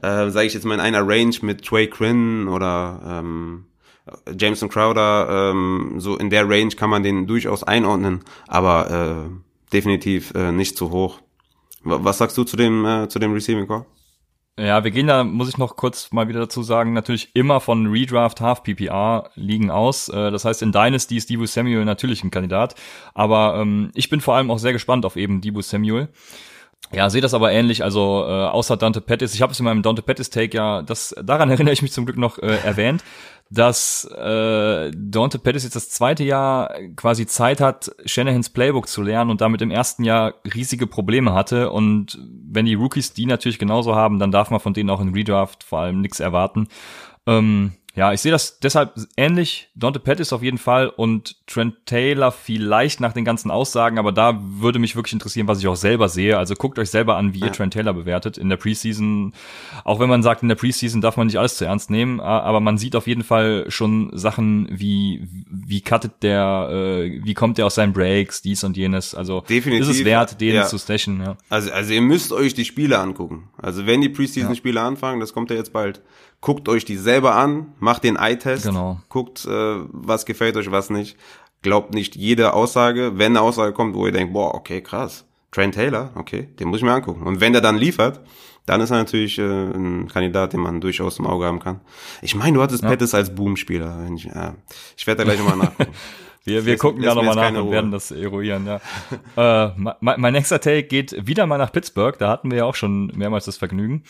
[0.00, 3.66] äh, sage ich jetzt mal in einer Range mit Trey Quinn oder ähm,
[4.38, 10.32] Jameson Crowder, ähm, so in der Range kann man den durchaus einordnen, aber äh, definitiv
[10.34, 11.20] äh, nicht zu hoch.
[11.82, 13.86] Was sagst du zu dem äh, zu dem Receiving Core?
[14.60, 17.86] Ja, wir gehen da, muss ich noch kurz mal wieder dazu sagen, natürlich immer von
[17.86, 20.10] Redraft Half PPR liegen aus.
[20.10, 22.74] Äh, das heißt, in Dynasty ist Debo Samuel natürlich ein Kandidat.
[23.14, 26.08] Aber ähm, ich bin vor allem auch sehr gespannt auf eben Debo Samuel.
[26.92, 29.82] Ja, sehe das aber ähnlich, also äh, außer Dante Pettis, ich habe es in meinem
[29.82, 33.02] Dante Pettis Take ja, das daran erinnere ich mich zum Glück noch äh, erwähnt,
[33.50, 39.30] dass äh, Dante Pettis jetzt das zweite Jahr quasi Zeit hat, Shanahans Playbook zu lernen
[39.30, 41.70] und damit im ersten Jahr riesige Probleme hatte.
[41.70, 42.16] Und
[42.48, 45.64] wenn die Rookies die natürlich genauso haben, dann darf man von denen auch in Redraft
[45.64, 46.68] vor allem nichts erwarten.
[47.26, 49.68] Ähm, Ja, ich sehe das deshalb ähnlich.
[49.74, 54.40] Dante Pettis auf jeden Fall und Trent Taylor vielleicht nach den ganzen Aussagen, aber da
[54.40, 56.38] würde mich wirklich interessieren, was ich auch selber sehe.
[56.38, 57.46] Also guckt euch selber an, wie ja.
[57.46, 59.32] ihr Trent Taylor bewertet in der Preseason.
[59.82, 62.60] Auch wenn man sagt, in der Preseason darf man nicht alles zu ernst nehmen, aber
[62.60, 67.66] man sieht auf jeden Fall schon Sachen wie wie cuttet der, äh, wie kommt der
[67.66, 69.14] aus seinen Breaks, dies und jenes.
[69.16, 70.66] Also Definitiv, ist es wert, den ja.
[70.66, 71.20] zu stashen.
[71.20, 71.36] Ja.
[71.48, 73.48] Also also ihr müsst euch die Spiele angucken.
[73.58, 76.00] Also wenn die Preseason-Spiele anfangen, das kommt ja jetzt bald
[76.40, 79.00] guckt euch die selber an, macht den Eye-Test, genau.
[79.08, 81.16] guckt, äh, was gefällt euch, was nicht.
[81.62, 83.12] Glaubt nicht jede Aussage.
[83.16, 86.78] Wenn eine Aussage kommt, wo ihr denkt, boah, okay, krass, Trent Taylor, okay, den muss
[86.78, 87.26] ich mir angucken.
[87.26, 88.20] Und wenn der dann liefert,
[88.66, 91.80] dann ist er natürlich äh, ein Kandidat, den man durchaus im Auge haben kann.
[92.22, 92.88] Ich meine, du hattest ja.
[92.88, 94.08] Pettis als Boom-Spieler.
[94.14, 94.52] Ich, äh,
[94.96, 95.92] ich werde da gleich nochmal nachgucken.
[96.44, 99.66] Wir, wir gucken da nochmal nach und werden das eruieren, ja.
[99.66, 102.74] äh, mein, mein nächster Take geht wieder mal nach Pittsburgh, da hatten wir ja auch
[102.74, 104.04] schon mehrmals das Vergnügen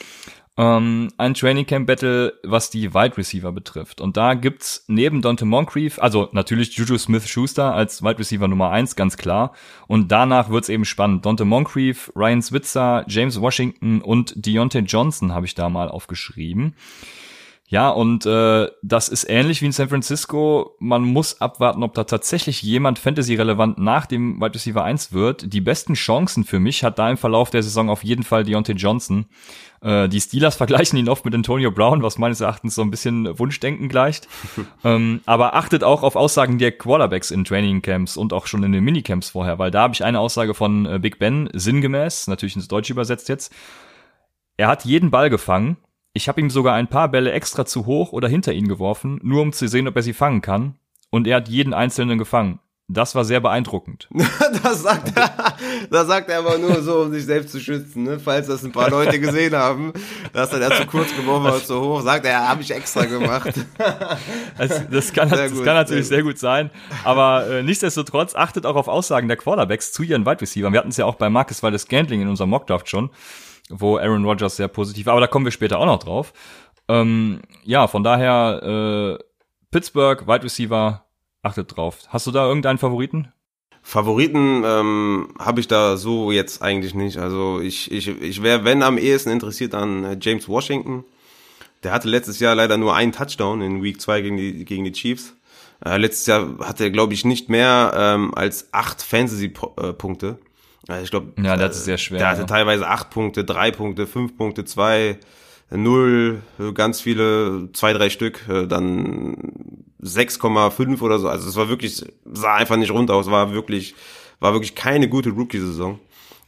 [0.57, 4.01] ähm, ein Training Camp Battle, was die Wide Receiver betrifft.
[4.01, 8.97] Und da gibt's neben Dante Moncrief, also natürlich Juju Smith-Schuster als Wide Receiver Nummer eins,
[8.97, 9.53] ganz klar.
[9.87, 11.25] Und danach wird's eben spannend.
[11.25, 16.75] Dante Moncrief, Ryan Switzer, James Washington und Deontay Johnson habe ich da mal aufgeschrieben.
[17.71, 20.75] Ja, und äh, das ist ähnlich wie in San Francisco.
[20.81, 25.53] Man muss abwarten, ob da tatsächlich jemand Fantasy-relevant nach dem Wide Receiver 1 wird.
[25.53, 28.73] Die besten Chancen für mich hat da im Verlauf der Saison auf jeden Fall Deontay
[28.73, 29.27] Johnson.
[29.83, 33.39] Äh, die Steelers vergleichen ihn oft mit Antonio Brown, was meines Erachtens so ein bisschen
[33.39, 34.29] Wunschdenken gleicht.
[34.85, 38.85] ähm, aber achtet auch auf Aussagen der Quarterbacks in Trainingcamps und auch schon in den
[38.85, 42.69] Minicamps vorher, weil da habe ich eine Aussage von äh, Big Ben, sinngemäß, natürlich ins
[42.69, 43.53] Deutsche übersetzt jetzt.
[44.57, 45.79] Er hat jeden Ball gefangen.
[46.13, 49.43] Ich habe ihm sogar ein paar Bälle extra zu hoch oder hinter ihn geworfen, nur
[49.43, 50.75] um zu sehen, ob er sie fangen kann.
[51.09, 52.59] Und er hat jeden einzelnen gefangen.
[52.93, 54.09] Das war sehr beeindruckend.
[54.63, 55.33] das sagt er,
[55.91, 58.19] das sagt er aber nur so, um sich selbst zu schützen, ne?
[58.19, 59.93] falls das ein paar Leute gesehen haben,
[60.33, 63.55] dass er da zu kurz geworfen hat, zu hoch, sagt er, habe ich extra gemacht.
[64.59, 66.39] Also, das kann, das gut, kann natürlich sehr gut.
[66.39, 66.71] sehr gut, sein,
[67.05, 70.73] aber äh, nichtsdestotrotz achtet auch auf Aussagen der Quarterbacks zu ihren Wide Receivers.
[70.73, 73.11] Wir hatten es ja auch bei Marcus Waldes Gantling in unserem Mockdraft schon,
[73.71, 76.33] wo Aaron Rodgers sehr positiv war, aber da kommen wir später auch noch drauf.
[76.89, 79.25] Ähm, ja, von daher äh,
[79.71, 81.05] Pittsburgh, Wide Receiver,
[81.43, 82.01] achtet drauf.
[82.09, 83.33] Hast du da irgendeinen Favoriten?
[83.83, 87.17] Favoriten ähm, habe ich da so jetzt eigentlich nicht.
[87.19, 91.05] Also ich, ich, ich wäre, wenn am ehesten interessiert an äh, James Washington.
[91.83, 94.93] Der hatte letztes Jahr leider nur einen Touchdown in Week 2 gegen die, gegen die
[94.93, 95.35] Chiefs.
[95.83, 100.39] Äh, letztes Jahr hatte er, glaube ich, nicht mehr ähm, als acht Fantasy-Punkte.
[100.89, 102.19] Äh, ich glaube, ja, das ist sehr schwer.
[102.19, 102.47] Der hatte ja.
[102.47, 105.19] teilweise acht Punkte, drei Punkte, fünf Punkte, zwei,
[105.71, 106.43] null,
[106.75, 111.29] ganz viele, zwei, drei Stück, äh, dann 6,5 oder so.
[111.29, 113.95] Also es war wirklich, sah einfach nicht rund aus, war wirklich,
[114.39, 115.99] war wirklich keine gute Rookie-Saison.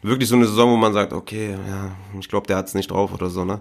[0.04, 3.14] Wirklich so eine Saison, wo man sagt, okay, ja, ich glaube, der hat's nicht drauf
[3.14, 3.60] oder so, ne?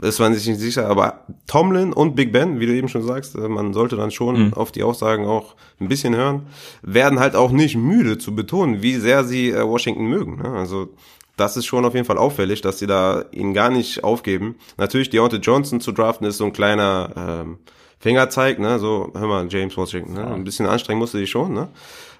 [0.00, 3.34] Ist man sich nicht sicher, aber Tomlin und Big Ben, wie du eben schon sagst,
[3.34, 4.54] äh, man sollte dann schon mhm.
[4.54, 6.46] auf die Aussagen auch ein bisschen hören,
[6.80, 10.42] werden halt auch nicht müde zu betonen, wie sehr sie äh, Washington mögen.
[10.42, 10.48] Ne?
[10.48, 10.88] Also
[11.36, 14.56] das ist schon auf jeden Fall auffällig, dass sie da ihn gar nicht aufgeben.
[14.78, 17.58] Natürlich, Deontay Johnson zu draften ist so ein kleiner ähm,
[18.02, 18.80] Fingerzeig, ne?
[18.80, 20.26] So, hör mal, James Washington, ne?
[20.26, 21.68] Ein bisschen anstrengen musste die schon, ne?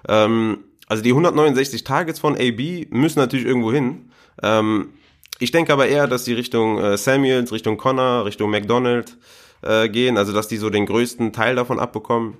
[0.07, 4.09] Ähm, also die 169 Targets von AB müssen natürlich irgendwo hin.
[4.41, 4.93] Ähm,
[5.39, 9.17] ich denke aber eher, dass die Richtung äh, Samuels, Richtung Connor, Richtung McDonald
[9.61, 12.37] äh, gehen, also dass die so den größten Teil davon abbekommen.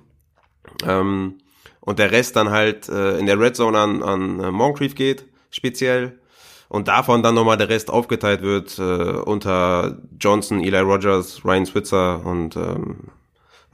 [0.86, 1.34] Ähm,
[1.80, 5.26] und der Rest dann halt äh, in der Red Zone an, an äh, Moncrief geht,
[5.50, 6.18] speziell.
[6.70, 12.24] Und davon dann nochmal der Rest aufgeteilt wird äh, unter Johnson, Eli Rogers, Ryan Switzer
[12.24, 13.10] und ähm,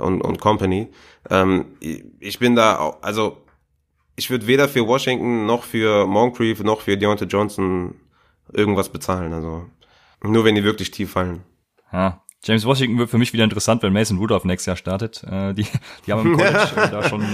[0.00, 0.88] und, und Company.
[1.28, 3.38] Ähm, ich bin da, also
[4.16, 7.94] ich würde weder für Washington noch für Moncrief noch für Deontay Johnson
[8.52, 9.32] irgendwas bezahlen.
[9.32, 9.66] Also
[10.22, 11.42] nur wenn die wirklich tief fallen.
[11.92, 12.22] Ja.
[12.42, 15.22] James Washington wird für mich wieder interessant, wenn Mason Rudolph nächstes Jahr startet.
[15.24, 15.66] Äh, die,
[16.06, 17.24] die haben im College da schon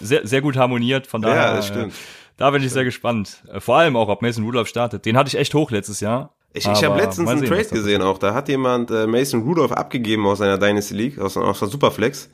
[0.00, 1.06] sehr, sehr gut harmoniert.
[1.06, 1.92] Von daher, ja, das stimmt.
[1.92, 1.96] Äh,
[2.36, 3.44] da bin ich sehr gespannt.
[3.52, 5.04] Äh, vor allem auch, ob Mason Rudolph startet.
[5.04, 6.33] Den hatte ich echt hoch letztes Jahr.
[6.56, 8.16] Ich, ich habe letztens einen Trade gesehen auch.
[8.16, 12.30] Da hat jemand äh, Mason Rudolph abgegeben aus seiner Dynasty League, aus, aus der Superflex,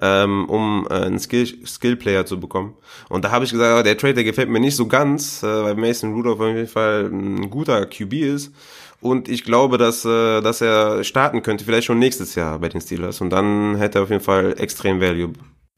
[0.00, 2.76] ähm, um äh, einen Skill, Skill Player zu bekommen.
[3.08, 5.74] Und da habe ich gesagt, der Trade, der gefällt mir nicht so ganz, äh, weil
[5.74, 8.52] Mason Rudolph auf jeden Fall ein guter QB ist.
[9.00, 12.80] Und ich glaube, dass, äh, dass er starten könnte, vielleicht schon nächstes Jahr bei den
[12.80, 13.20] Steelers.
[13.20, 15.32] Und dann hätte er auf jeden Fall extrem Value.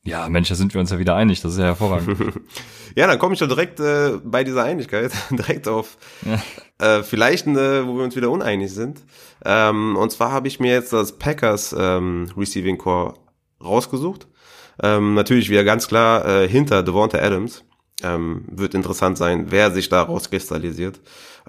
[0.09, 1.43] Ja, Mensch, da sind wir uns ja wieder einig.
[1.43, 2.19] Das ist ja hervorragend.
[2.97, 6.99] ja, dann komme ich doch direkt äh, bei dieser Einigkeit direkt auf ja.
[6.99, 9.03] äh, vielleicht, äh, wo wir uns wieder uneinig sind.
[9.45, 13.15] Ähm, und zwar habe ich mir jetzt das Packers ähm, Receiving Core
[13.63, 14.29] rausgesucht.
[14.83, 17.65] Ähm, natürlich wieder ganz klar äh, hinter Devonta Adams.
[18.03, 21.01] Ähm, wird interessant sein, wer sich da rauskristallisiert.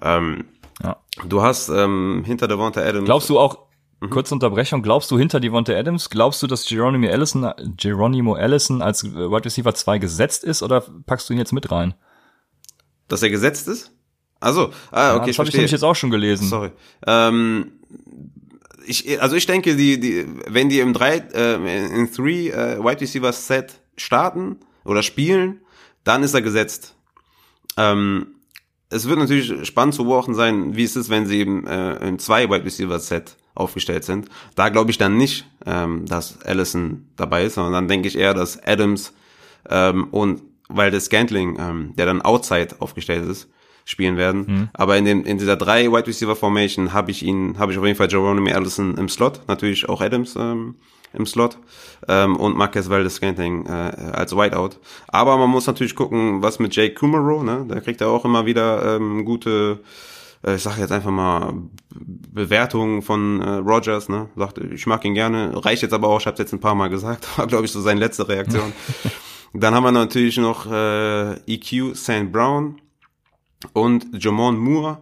[0.02, 0.44] Ähm,
[0.82, 0.98] ja.
[1.26, 3.06] Du hast ähm, hinter Devonta Adams.
[3.06, 3.69] Glaubst du auch,
[4.00, 4.10] Mhm.
[4.10, 4.82] Kurze Unterbrechung.
[4.82, 9.44] Glaubst du hinter Devonta Adams, glaubst du, dass Geronimo Allison, Geronimo Allison als äh, Wide
[9.44, 11.94] Receiver 2 gesetzt ist oder packst du ihn jetzt mit rein?
[13.08, 13.92] Dass er gesetzt ist?
[14.40, 16.48] Also, ah, okay, ja, das habe ich nämlich jetzt auch schon gelesen.
[16.48, 16.70] Sorry.
[17.06, 17.72] Ähm,
[18.86, 23.02] ich, also ich denke, die, die, wenn die im drei, äh, in three äh, Wide
[23.02, 25.60] Receiver Set starten oder spielen,
[26.04, 26.94] dann ist er gesetzt.
[27.76, 28.28] Ähm,
[28.88, 32.18] es wird natürlich spannend zu beobachten sein, wie es ist, wenn sie eben äh, in
[32.18, 34.28] zwei Wide Receiver Set aufgestellt sind.
[34.56, 38.34] Da glaube ich dann nicht, ähm, dass Allison dabei ist, sondern dann denke ich eher,
[38.34, 39.12] dass Adams
[39.68, 43.48] ähm, und weil der Scantling, ähm, der dann outside aufgestellt ist,
[43.84, 44.44] spielen werden.
[44.46, 44.68] Mhm.
[44.72, 47.84] Aber in, dem, in dieser drei Wide Receiver Formation habe ich ihn, habe ich auf
[47.84, 50.76] jeden Fall Jerome Allison im Slot, natürlich auch Adams ähm,
[51.12, 51.58] im Slot
[52.08, 54.78] ähm, und Marquez Valdez Scantling äh, als Whiteout.
[55.08, 57.64] Aber man muss natürlich gucken, was mit Jake Kumaro, ne?
[57.68, 59.80] Da kriegt er auch immer wieder ähm, gute
[60.44, 61.54] äh, ich sage jetzt einfach mal
[61.90, 64.28] Bewertungen von äh, Rogers, ne?
[64.36, 66.88] Sagt, ich mag ihn gerne, reicht jetzt aber auch, ich habe jetzt ein paar Mal
[66.88, 68.72] gesagt, war glaube ich so seine letzte Reaktion.
[69.52, 72.30] Dann haben wir natürlich noch äh, EQ St.
[72.30, 72.80] Brown
[73.72, 74.98] und Jamon Moore.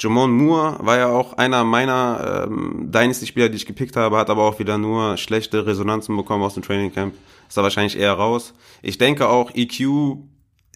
[0.00, 4.42] Jamon Moore war ja auch einer meiner ähm, Dynasty-Spieler, die ich gepickt habe, hat aber
[4.44, 7.14] auch wieder nur schlechte Resonanzen bekommen aus dem Training Camp.
[7.48, 8.52] Ist da wahrscheinlich eher raus.
[8.82, 10.18] Ich denke auch, EQ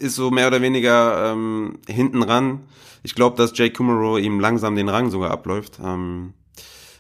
[0.03, 2.61] ist so mehr oder weniger ähm, hinten ran.
[3.03, 5.79] Ich glaube, dass Jay Kumaro ihm langsam den Rang sogar abläuft.
[5.83, 6.35] Ähm,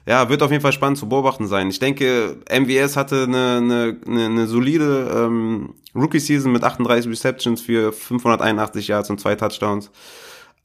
[0.07, 1.71] ja, wird auf jeden Fall spannend zu beobachten sein.
[1.71, 7.93] Ich denke, MVS hatte eine, eine, eine, eine solide ähm, Rookie-Season mit 38 Receptions für
[7.93, 9.91] 581 Yards und zwei Touchdowns.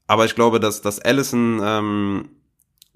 [0.08, 2.28] Aber ich glaube, dass, dass Allison, ähm,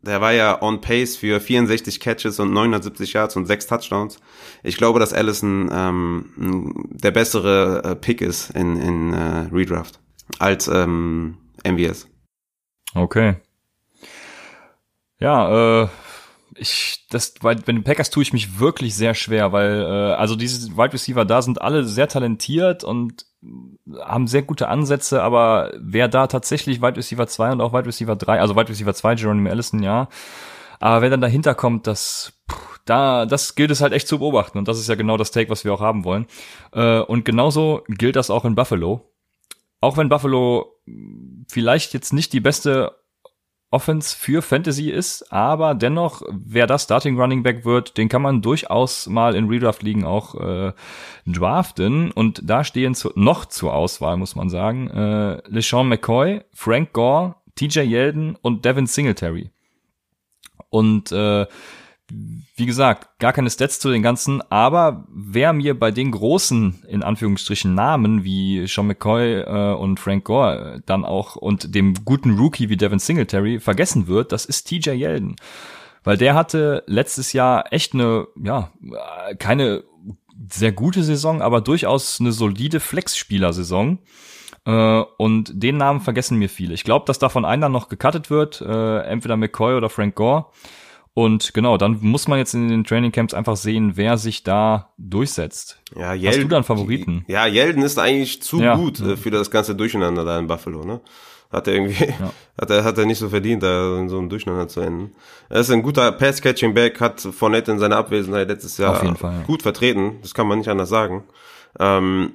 [0.02, 4.18] der war ja on pace für 64 Catches und 970 Yards und sechs Touchdowns.
[4.62, 10.00] Ich glaube, dass Allison ähm, der bessere äh, Pick ist in, in äh, Redraft
[10.38, 12.08] als ähm, MVS.
[12.94, 13.36] Okay.
[15.18, 15.88] Ja, äh,
[16.56, 20.36] ich, das, bei, bei den Packers tue ich mich wirklich sehr schwer, weil, äh, also
[20.36, 23.24] diese Wide Receiver da sind alle sehr talentiert und
[23.98, 28.16] haben sehr gute Ansätze, aber wer da tatsächlich Wide Receiver 2 und auch Wide Receiver
[28.16, 30.08] 3, also Wide Receiver 2, Jeremy Allison, ja,
[30.78, 32.32] aber wer dann dahinter kommt, das,
[32.84, 35.50] da, das gilt es halt echt zu beobachten und das ist ja genau das Take,
[35.50, 36.26] was wir auch haben wollen.
[36.72, 39.08] Äh, und genauso gilt das auch in Buffalo.
[39.80, 40.76] Auch wenn Buffalo
[41.48, 43.01] vielleicht jetzt nicht die beste
[43.72, 48.42] Offense für Fantasy ist, aber dennoch, wer das Starting Running Back wird, den kann man
[48.42, 50.72] durchaus mal in Redraft ligen auch äh,
[51.26, 56.92] draften und da stehen zu, noch zur Auswahl, muss man sagen, äh, LeSean McCoy, Frank
[56.92, 59.50] Gore, TJ Yeldon und Devin Singletary.
[60.68, 61.46] Und äh,
[62.10, 67.02] wie gesagt, gar keine Stats zu den ganzen, aber wer mir bei den großen, in
[67.02, 72.36] Anführungsstrichen, Namen wie Sean McCoy äh, und Frank Gore äh, dann auch und dem guten
[72.36, 75.36] Rookie wie Devin Singletary vergessen wird, das ist TJ Yeldon.
[76.04, 78.72] Weil der hatte letztes Jahr echt eine, ja,
[79.38, 79.84] keine
[80.50, 83.98] sehr gute Saison, aber durchaus eine solide Flex-Spieler-Saison.
[84.64, 86.74] Äh, und den Namen vergessen mir viele.
[86.74, 90.46] Ich glaube, dass davon einer noch gecuttet wird, äh, entweder McCoy oder Frank Gore.
[91.14, 95.78] Und genau, dann muss man jetzt in den Trainingcamps einfach sehen, wer sich da durchsetzt.
[95.94, 97.24] Ja, Yel Hast du dann Favoriten?
[97.28, 98.76] Ja, Yeldon ist eigentlich zu ja.
[98.76, 101.00] gut äh, für das ganze Durcheinander da in Buffalo, ne?
[101.50, 102.32] Hat er irgendwie, ja.
[102.58, 105.14] hat er, hat er nicht so verdient, da in so einem Durcheinander zu enden.
[105.50, 109.42] Er ist ein guter Pass-Catching-Back, hat Fournette in seiner Abwesenheit letztes Jahr Fall, ja.
[109.42, 110.18] gut vertreten.
[110.22, 111.24] Das kann man nicht anders sagen.
[111.78, 112.32] Ähm,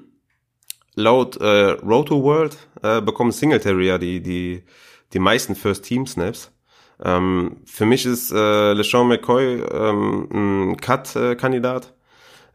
[0.94, 4.64] laut äh, Roto World äh, bekommen Singletary ja die, die,
[5.14, 6.52] die meisten First-Team-Snaps.
[7.04, 11.94] Ähm, für mich ist äh, LeSean McCoy ähm, ein Cut-Kandidat.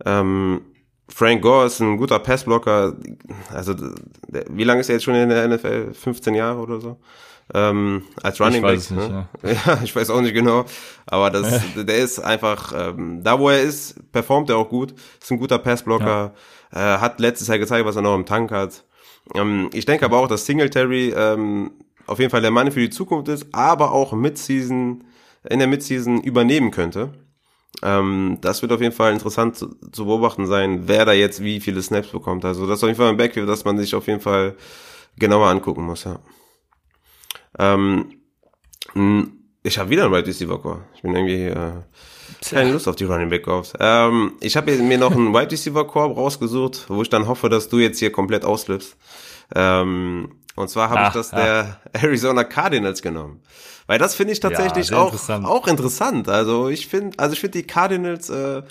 [0.04, 0.62] Ähm,
[1.08, 2.96] Frank Gore ist ein guter Passblocker.
[3.52, 5.92] Also, der, wie lange ist er jetzt schon in der NFL?
[5.92, 6.98] 15 Jahre oder so?
[7.54, 8.90] Ähm, als Running Back.
[8.90, 9.26] Ne?
[9.42, 9.72] Nicht, ja.
[9.74, 9.80] ja.
[9.84, 10.64] ich weiß auch nicht genau.
[11.06, 14.94] Aber das, der ist einfach, ähm, da wo er ist, performt er auch gut.
[15.20, 16.32] Ist ein guter Passblocker.
[16.72, 16.96] Ja.
[16.96, 18.84] Äh, hat letztes Jahr gezeigt, was er noch im Tank hat.
[19.34, 21.72] Ähm, ich denke aber auch, dass Singletary ähm,
[22.06, 25.04] auf jeden Fall der Mann für die Zukunft ist, aber auch Midseason,
[25.48, 27.12] in der Midseason übernehmen könnte.
[27.82, 31.60] Ähm, das wird auf jeden Fall interessant zu, zu, beobachten sein, wer da jetzt wie
[31.60, 32.44] viele Snaps bekommt.
[32.44, 34.56] Also das ist auf jeden Fall ein Backfield, das man sich auf jeden Fall
[35.16, 36.18] genauer angucken muss, ja.
[37.58, 38.18] Ähm,
[39.62, 40.84] ich habe wieder einen Wide Receiver Core.
[40.94, 41.72] Ich bin irgendwie äh,
[42.48, 43.72] keine Lust auf die Running Back Corps.
[43.78, 47.68] Ähm, ich habe mir noch einen Wide Receiver Core rausgesucht, wo ich dann hoffe, dass
[47.68, 48.96] du jetzt hier komplett ausflippst.
[49.54, 53.40] Ähm, und zwar habe ich das der Arizona Cardinals genommen.
[53.86, 55.46] Weil das finde ich tatsächlich ja, auch, interessant.
[55.46, 56.28] auch interessant.
[56.28, 58.62] Also ich finde, also ich finde die Cardinals, äh,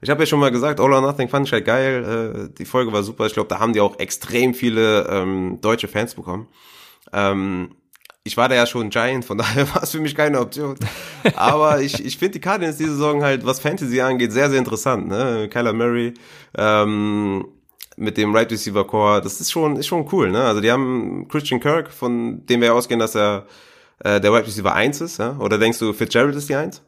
[0.00, 2.48] ich habe ja schon mal gesagt, All or Nothing fand ich halt geil.
[2.50, 3.26] Äh, die Folge war super.
[3.26, 6.48] Ich glaube, da haben die auch extrem viele ähm, deutsche Fans bekommen.
[7.12, 7.76] Ähm,
[8.24, 10.76] ich war da ja schon Giant, von daher war es für mich keine Option.
[11.36, 15.08] Aber ich, ich finde die Cardinals diese Saison halt, was Fantasy angeht, sehr, sehr interessant.
[15.08, 15.48] Ne?
[15.48, 16.14] Kyler Murray
[16.58, 17.46] ähm,
[17.96, 20.30] mit dem Right Receiver Core, das ist schon, ist schon cool.
[20.30, 20.42] Ne?
[20.44, 23.46] Also die haben Christian Kirk, von dem wir ausgehen, dass er
[24.00, 25.18] äh, der Right Receiver 1 ist.
[25.18, 25.36] Ja?
[25.38, 26.82] Oder denkst du, Fitzgerald ist die 1?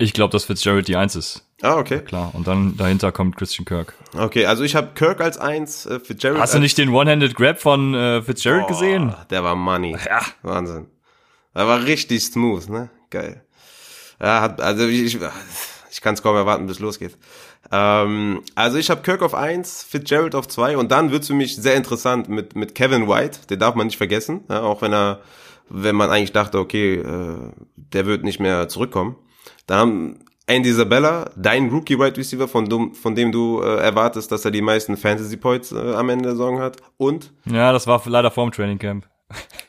[0.00, 1.44] Ich glaube, dass Fitzgerald die Eins ist.
[1.60, 1.96] Ah, okay.
[1.96, 2.30] Ja, klar.
[2.32, 3.94] Und dann dahinter kommt Christian Kirk.
[4.16, 7.60] Okay, also ich habe Kirk als Eins, äh, Fitzgerald Hast du nicht den One-Handed Grab
[7.60, 9.14] von äh, Fitzgerald Boah, gesehen?
[9.30, 9.96] Der war Money.
[10.06, 10.20] Ja.
[10.42, 10.86] Wahnsinn.
[11.56, 12.90] Der war richtig smooth, ne?
[13.10, 13.44] Geil.
[14.20, 15.18] Ja, hat, also ich, ich,
[15.90, 17.16] ich kann es kaum erwarten, bis es losgeht.
[17.70, 21.56] Ähm, also ich habe Kirk auf eins, Fitzgerald auf zwei und dann wird's für mich
[21.56, 25.20] sehr interessant mit, mit Kevin White, den darf man nicht vergessen, ja, auch wenn er,
[25.68, 27.36] wenn man eigentlich dachte, okay, äh,
[27.76, 29.16] der wird nicht mehr zurückkommen.
[29.66, 34.32] Dann haben Andy Isabella, dein Rookie Wide Receiver, von, dem, von dem du äh, erwartest,
[34.32, 36.78] dass er die meisten Fantasy Points äh, am Ende der Saison hat.
[36.96, 39.06] Und Ja, das war leider vorm Training Camp.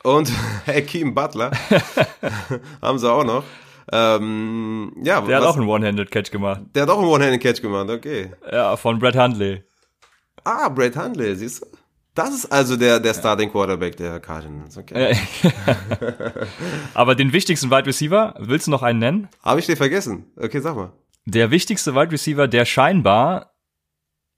[0.04, 0.32] und
[0.66, 1.50] Hakeem Butler
[2.82, 3.44] haben sie auch noch.
[3.92, 6.62] Ähm, ja, Der hat was- auch einen One-Handed Catch gemacht.
[6.74, 8.30] der hat auch einen One-Handed-Catch gemacht, okay.
[8.50, 9.64] Ja, von Brett Hundley.
[10.44, 11.66] Ah, Brett Hundley, siehst du?
[12.14, 15.16] Das ist also der, der Starting Quarterback der Cardinals, okay.
[16.94, 19.28] Aber den wichtigsten Wide Receiver, willst du noch einen nennen?
[19.42, 20.26] Habe ich dir vergessen?
[20.36, 20.92] Okay, sag mal.
[21.26, 23.52] Der wichtigste Wide Receiver, der scheinbar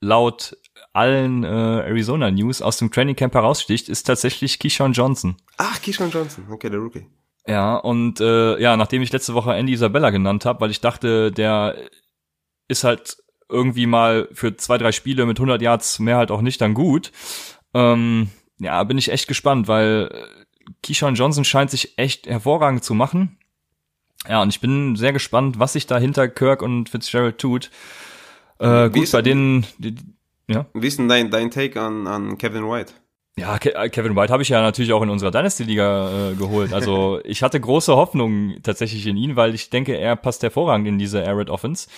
[0.00, 0.56] laut
[0.92, 5.36] allen äh, Arizona News aus dem Training Camp heraussticht, ist tatsächlich Keyshawn Johnson.
[5.56, 7.06] Ach, Keyshawn Johnson, okay, der Rookie.
[7.46, 11.32] Ja, und äh, ja, nachdem ich letzte Woche Andy Isabella genannt habe, weil ich dachte,
[11.32, 11.74] der
[12.68, 13.16] ist halt
[13.48, 17.10] irgendwie mal für zwei, drei Spiele mit 100 Yards mehr halt auch nicht dann gut.
[17.74, 22.94] Ähm, ja, bin ich echt gespannt, weil äh, Keyshawn Johnson scheint sich echt hervorragend zu
[22.94, 23.38] machen.
[24.28, 27.70] Ja, und ich bin sehr gespannt, was sich da hinter Kirk und Fitzgerald tut.
[28.60, 29.96] Äh, Wie gut, ist- bei denen, die-
[30.46, 30.66] ja.
[30.74, 32.92] Wie ist denn dein, dein Take an, an Kevin White?
[33.38, 36.72] Ja, äh, Kevin White habe ich ja natürlich auch in unserer Dynasty-Liga äh, geholt.
[36.72, 40.98] Also ich hatte große Hoffnung tatsächlich in ihn, weil ich denke, er passt hervorragend in
[40.98, 41.88] diese Arid Offense.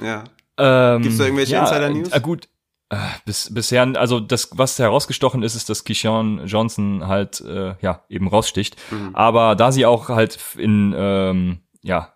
[0.00, 0.24] Ja.
[0.58, 2.12] Ähm, Gibt's da irgendwelche ja, Insider-News?
[2.12, 2.48] Äh, gut,
[2.88, 8.04] äh, bis, bisher, also das, was herausgestochen ist, ist, dass Keyshawn Johnson halt, äh, ja,
[8.08, 8.76] eben raussticht.
[8.92, 9.10] Mhm.
[9.14, 12.15] Aber da sie auch halt in, ähm, ja,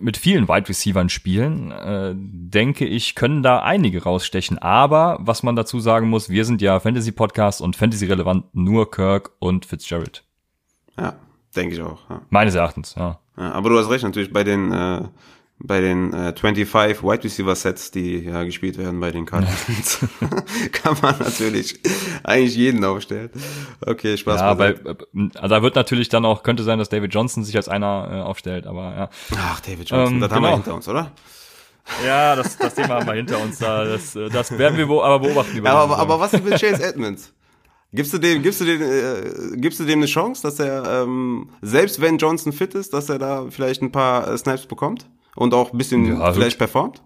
[0.00, 4.58] mit vielen Wide Receivern spielen, äh, denke ich, können da einige rausstechen.
[4.58, 8.90] Aber was man dazu sagen muss, wir sind ja Fantasy Podcast und Fantasy relevant nur
[8.90, 10.24] Kirk und Fitzgerald.
[10.98, 11.14] Ja,
[11.56, 12.08] denke ich auch.
[12.08, 12.22] Ja.
[12.30, 13.18] Meines Erachtens, ja.
[13.36, 15.08] Ja, aber du hast recht, natürlich bei den, äh,
[15.58, 20.00] bei den äh, 25 Wide Receiver Sets, die ja gespielt werden bei den Cardinals,
[20.72, 21.80] kann man natürlich
[22.24, 23.30] eigentlich jeden aufstellen.
[23.84, 24.40] Okay, Spaß.
[24.40, 24.94] Ja, bei, äh,
[25.48, 28.66] da wird natürlich dann auch, könnte sein, dass David Johnson sich als einer äh, aufstellt,
[28.66, 29.10] aber ja.
[29.36, 30.56] Ach, David Johnson, ähm, das haben wir genau.
[30.56, 31.12] hinter uns, oder?
[32.04, 33.84] Ja, das, das Thema haben wir hinter uns da.
[33.84, 35.56] Das, äh, das werden wir aber beobachten.
[35.56, 37.32] Über Ja, aber, aber was ist mit Chase Edmonds?
[37.92, 41.50] Gibst du dem, gibst du dem, äh, gibst du dem eine Chance, dass er, ähm,
[41.62, 45.54] selbst wenn Johnson fit ist, dass er da vielleicht ein paar äh, Snaps bekommt und
[45.54, 47.02] auch ein bisschen Ja, vielleicht performt?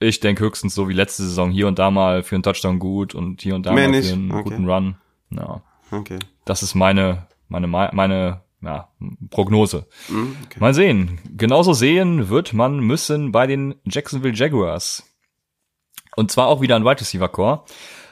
[0.00, 3.14] Ich denke höchstens so wie letzte Saison hier und da mal für einen Touchdown gut
[3.14, 4.08] und hier und da Mehr mal nicht?
[4.08, 4.42] für einen Okay.
[4.44, 4.96] guten Run.
[5.30, 6.18] Ja, Okay.
[6.44, 8.88] das ist meine, meine, meine, ja,
[9.30, 9.86] Prognose.
[10.08, 10.60] Mhm, okay.
[10.60, 11.18] Mal sehen.
[11.36, 15.04] Genauso sehen wird man müssen bei den Jacksonville Jaguars.
[16.16, 17.64] Und zwar auch wieder ein Wide Receiver Core.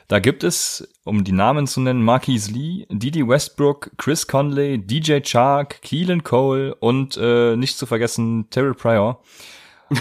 [0.08, 5.20] Da gibt es, um die Namen zu nennen, Marquise Lee, Didi Westbrook, Chris Conley, DJ
[5.20, 9.20] Chark, Keelan Cole und äh, nicht zu vergessen Terrell Pryor.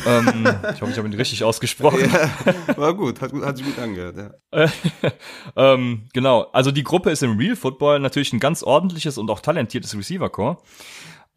[0.06, 2.08] ähm, ich hoffe, ich habe ihn richtig ausgesprochen.
[2.12, 2.30] Ja,
[2.78, 4.16] war gut, hat, hat sich gut angehört,
[4.52, 4.70] ja.
[5.56, 9.40] ähm, genau, also die Gruppe ist im Real Football natürlich ein ganz ordentliches und auch
[9.40, 10.58] talentiertes Receiver Core.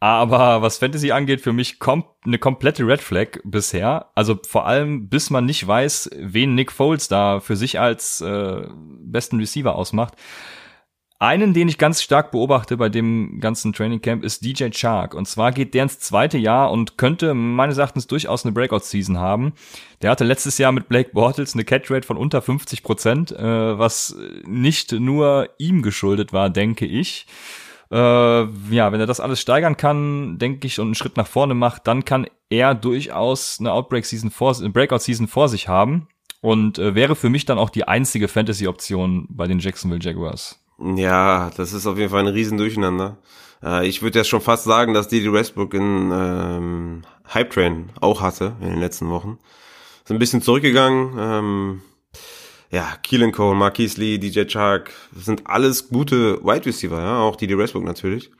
[0.01, 4.09] Aber was Fantasy angeht, für mich kommt eine komplette Red Flag bisher.
[4.15, 8.67] Also vor allem, bis man nicht weiß, wen Nick Foles da für sich als äh,
[9.01, 10.13] besten Receiver ausmacht.
[11.21, 15.13] Einen, den ich ganz stark beobachte bei dem ganzen Training Camp, ist DJ Chark.
[15.13, 19.51] Und zwar geht der ins zweite Jahr und könnte meines Erachtens durchaus eine Breakout-Season haben.
[20.01, 24.15] Der hatte letztes Jahr mit Blake Bortles eine Catch-Rate von unter 50 Prozent, äh, was
[24.45, 27.25] nicht nur ihm geschuldet war, denke ich.
[27.91, 31.55] Äh, ja, wenn er das alles steigern kann, denke ich, und einen Schritt nach vorne
[31.55, 36.07] macht, dann kann er durchaus eine Outbreak-Season vor, eine Breakout-Season vor sich haben
[36.41, 40.59] und äh, wäre für mich dann auch die einzige Fantasy-Option bei den Jacksonville Jaguars.
[40.95, 43.17] Ja, das ist auf jeden Fall ein Riesendurcheinander.
[43.63, 47.01] Äh, ich würde ja schon fast sagen, dass Didi Westbrook in ähm,
[47.33, 49.39] Hype Train auch hatte in den letzten Wochen.
[50.03, 51.15] Ist ein bisschen zurückgegangen.
[51.19, 51.81] Ähm,
[52.71, 57.57] ja, Keelan Cole, Marquise Lee, DJ Chark, sind alles gute Wide Receiver, ja, auch Didi
[57.57, 58.31] Westbrook natürlich.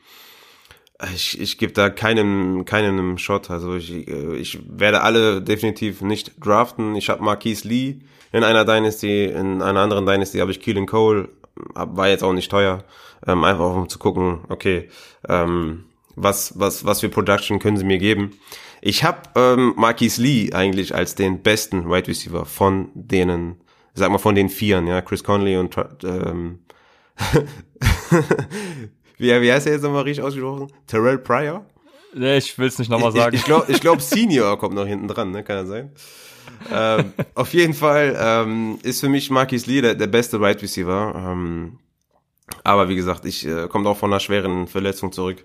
[1.15, 3.49] Ich, ich gebe da keinen, keinen einen Shot.
[3.49, 6.95] Also ich, äh, ich werde alle definitiv nicht draften.
[6.95, 7.99] Ich habe Marquise Lee
[8.33, 11.29] in einer Dynasty, in einer anderen Dynasty habe ich Keelan Cole,
[11.73, 12.83] war jetzt auch nicht teuer.
[13.25, 14.89] ähm, einfach um zu gucken, okay,
[15.27, 18.31] ähm, was, was, was für Production können sie mir geben.
[18.81, 23.55] Ich habe ähm, Marquis Lee eigentlich als den besten Wide Receiver von denen,
[23.93, 26.59] sag mal von den Vieren, ja, Chris Conley und ähm,
[29.17, 30.71] wie, wie heißt er jetzt nochmal richtig ausgesprochen?
[30.87, 31.65] Terrell Pryor?
[32.13, 33.35] Nee, ich will es nicht nochmal sagen.
[33.35, 35.43] Ich, ich glaube, ich glaub, Senior kommt noch hinten dran, ne?
[35.43, 35.91] Kann er sein?
[36.71, 40.61] ähm, auf jeden Fall ähm, ist für mich Marquis Lee der, der beste Wide right
[40.61, 41.13] Receiver.
[41.15, 41.79] Ähm,
[42.63, 45.43] aber wie gesagt, ich äh, komme auch von einer schweren Verletzung zurück.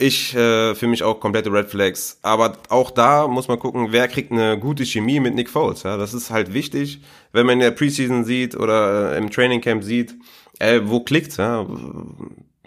[0.00, 2.20] Ich äh, für mich auch komplette Red Flags.
[2.22, 5.82] Aber auch da muss man gucken, wer kriegt eine gute Chemie mit Nick Foles.
[5.82, 5.96] Ja?
[5.96, 9.82] Das ist halt wichtig, wenn man in der Preseason sieht oder äh, im Training Camp
[9.82, 10.14] sieht,
[10.60, 11.36] äh, wo klickt.
[11.36, 11.66] Ja?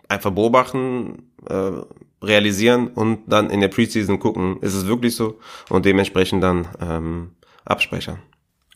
[0.09, 1.71] Einfach beobachten, äh,
[2.21, 7.32] realisieren und dann in der Preseason gucken, ist es wirklich so und dementsprechend dann ähm,
[7.65, 8.19] abspeichern.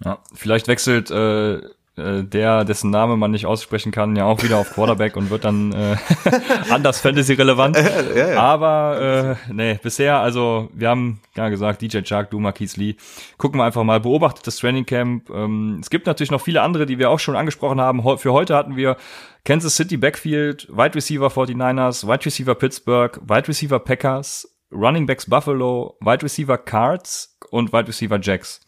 [0.03, 1.61] Ja, vielleicht wechselt äh,
[1.97, 5.45] äh, der, dessen Name man nicht aussprechen kann, ja auch wieder auf Quarterback und wird
[5.45, 5.95] dann äh,
[6.69, 7.77] anders Fantasy-relevant.
[8.15, 8.39] ja, ja.
[8.39, 12.95] Aber äh, nee, bisher, also wir haben ja gesagt, DJ Chark, du, Marquise Lee.
[13.37, 15.29] Gucken wir einfach mal, beobachtet das Training Camp.
[15.29, 18.03] Ähm, es gibt natürlich noch viele andere, die wir auch schon angesprochen haben.
[18.17, 18.97] Für heute hatten wir
[19.45, 25.97] Kansas City Backfield, Wide Receiver 49ers, Wide Receiver Pittsburgh, Wide Receiver Packers, Running Backs Buffalo,
[26.01, 28.64] Wide Receiver Cards und Wide Receiver Jacks.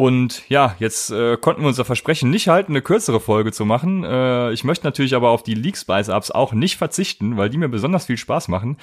[0.00, 4.02] Und ja, jetzt äh, konnten wir unser Versprechen nicht halten, eine kürzere Folge zu machen.
[4.02, 7.58] Äh, ich möchte natürlich aber auf die League Spice Ups auch nicht verzichten, weil die
[7.58, 8.78] mir besonders viel Spaß machen.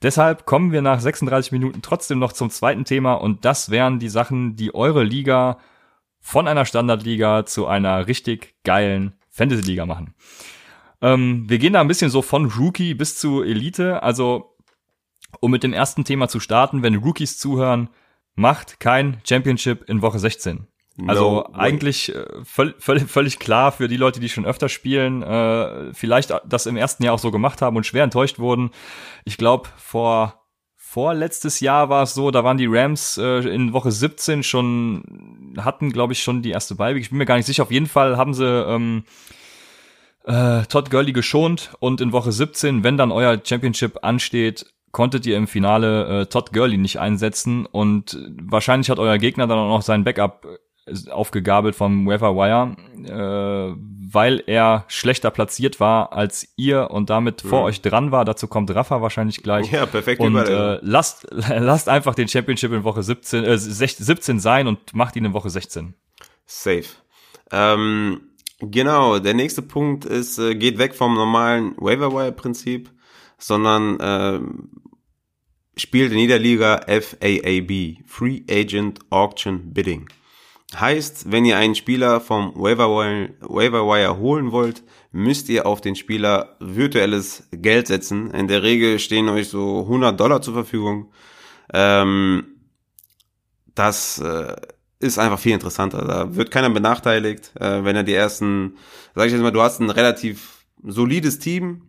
[0.00, 4.08] Deshalb kommen wir nach 36 Minuten trotzdem noch zum zweiten Thema und das wären die
[4.08, 5.58] Sachen, die eure Liga
[6.18, 10.14] von einer Standardliga zu einer richtig geilen Fantasy-Liga machen.
[11.02, 14.02] Ähm, wir gehen da ein bisschen so von Rookie bis zu Elite.
[14.02, 14.56] Also,
[15.40, 17.90] um mit dem ersten Thema zu starten, wenn Rookies zuhören,
[18.34, 20.66] macht kein Championship in Woche 16.
[21.08, 25.22] Also no eigentlich äh, völ völ völlig klar für die Leute, die schon öfter spielen,
[25.22, 28.70] äh, vielleicht das im ersten Jahr auch so gemacht haben und schwer enttäuscht wurden.
[29.24, 30.44] Ich glaube, vor
[30.94, 35.90] vorletztes Jahr war es so, da waren die Rams äh, in Woche 17 schon, hatten,
[35.90, 36.96] glaube ich, schon die erste Bye.
[36.96, 37.64] Ich bin mir gar nicht sicher.
[37.64, 39.02] Auf jeden Fall haben sie ähm,
[40.24, 45.36] äh, Todd Gurley geschont und in Woche 17, wenn dann euer Championship ansteht, konntet ihr
[45.36, 49.82] im Finale äh, Todd Gurley nicht einsetzen und wahrscheinlich hat euer Gegner dann auch noch
[49.82, 50.46] sein Backup
[50.86, 53.76] äh, aufgegabelt vom Weather Wire, äh,
[54.12, 57.48] weil er schlechter platziert war als ihr und damit mhm.
[57.48, 58.24] vor euch dran war.
[58.24, 59.70] Dazu kommt Rafa wahrscheinlich gleich.
[59.72, 60.20] Ja, perfekt.
[60.20, 65.16] Und äh, lasst, lasst einfach den Championship in Woche 17, äh, 17 sein und macht
[65.16, 65.94] ihn in Woche 16.
[66.46, 66.84] Safe.
[67.50, 68.20] Ähm,
[68.60, 72.90] genau, der nächste Punkt ist, äh, geht weg vom normalen Waiver Wire Prinzip,
[73.38, 74.40] sondern äh,
[75.76, 80.08] spielt in jeder Liga FAAB, Free Agent Auction Bidding.
[80.74, 82.88] Heißt, wenn ihr einen Spieler vom Waiver
[84.18, 88.30] holen wollt, müsst ihr auf den Spieler virtuelles Geld setzen.
[88.32, 91.12] In der Regel stehen euch so 100 Dollar zur Verfügung.
[91.72, 92.46] Ähm,
[93.74, 94.56] das äh,
[94.98, 96.04] ist einfach viel interessanter.
[96.04, 98.76] Da wird keiner benachteiligt, äh, wenn er die ersten,
[99.14, 101.82] sag ich jetzt mal, du hast ein relativ solides Team,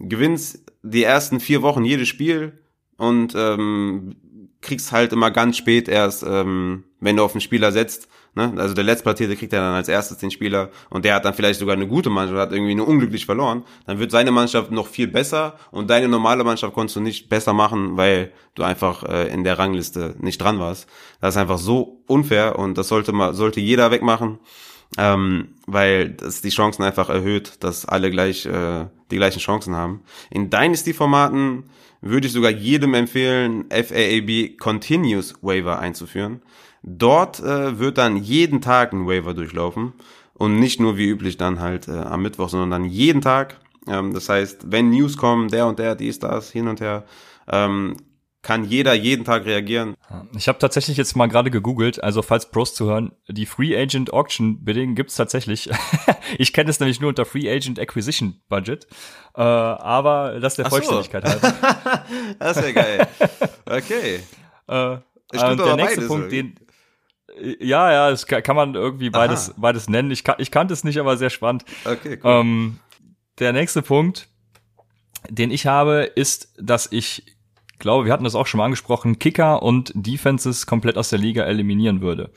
[0.00, 2.63] gewinnst die ersten vier Wochen jedes Spiel,
[2.96, 4.16] und ähm,
[4.60, 8.08] kriegst halt immer ganz spät erst, ähm, wenn du auf den Spieler setzt.
[8.34, 8.52] Ne?
[8.56, 11.60] Also der Letztplatzierte kriegt ja dann als erstes den Spieler und der hat dann vielleicht
[11.60, 13.62] sogar eine gute Mannschaft, hat irgendwie nur unglücklich verloren.
[13.86, 17.52] Dann wird seine Mannschaft noch viel besser und deine normale Mannschaft konntest du nicht besser
[17.52, 20.88] machen, weil du einfach äh, in der Rangliste nicht dran warst.
[21.20, 24.40] Das ist einfach so unfair und das sollte mal sollte jeder wegmachen,
[24.98, 30.02] ähm, weil das die Chancen einfach erhöht, dass alle gleich äh, die gleichen Chancen haben.
[30.30, 31.64] In Dynasty-Formaten
[32.04, 36.42] würde ich sogar jedem empfehlen, FAAB Continuous Waiver einzuführen.
[36.82, 39.94] Dort äh, wird dann jeden Tag ein Waiver durchlaufen
[40.34, 43.58] und nicht nur wie üblich dann halt äh, am Mittwoch, sondern dann jeden Tag.
[43.88, 47.04] Ähm, das heißt, wenn News kommen, der und der, dies, das, hin und her,
[47.50, 47.96] ähm,
[48.44, 49.96] kann jeder jeden Tag reagieren.
[50.36, 54.12] Ich habe tatsächlich jetzt mal gerade gegoogelt, also falls Pros zu hören, die Free Agent
[54.12, 55.70] Auction Bidding gibt's tatsächlich.
[56.38, 58.86] ich kenne es nämlich nur unter Free Agent Acquisition Budget,
[59.34, 61.32] äh, aber das der Vollständigkeit so.
[61.32, 62.04] halber.
[62.38, 63.08] das ist ja geil.
[63.66, 64.20] Okay.
[64.68, 64.98] Äh,
[65.32, 66.60] und der nächste beides, Punkt, den
[67.58, 69.56] ja, ja, das kann man irgendwie beides, Aha.
[69.58, 70.12] beides nennen.
[70.12, 71.64] Ich, ich kannte es nicht, aber sehr spannend.
[71.84, 72.30] Okay, cool.
[72.30, 72.78] Ähm,
[73.40, 74.28] der nächste Punkt,
[75.28, 77.33] den ich habe, ist, dass ich
[77.84, 81.44] glaube, wir hatten das auch schon mal angesprochen, Kicker und Defenses komplett aus der Liga
[81.44, 82.30] eliminieren würde.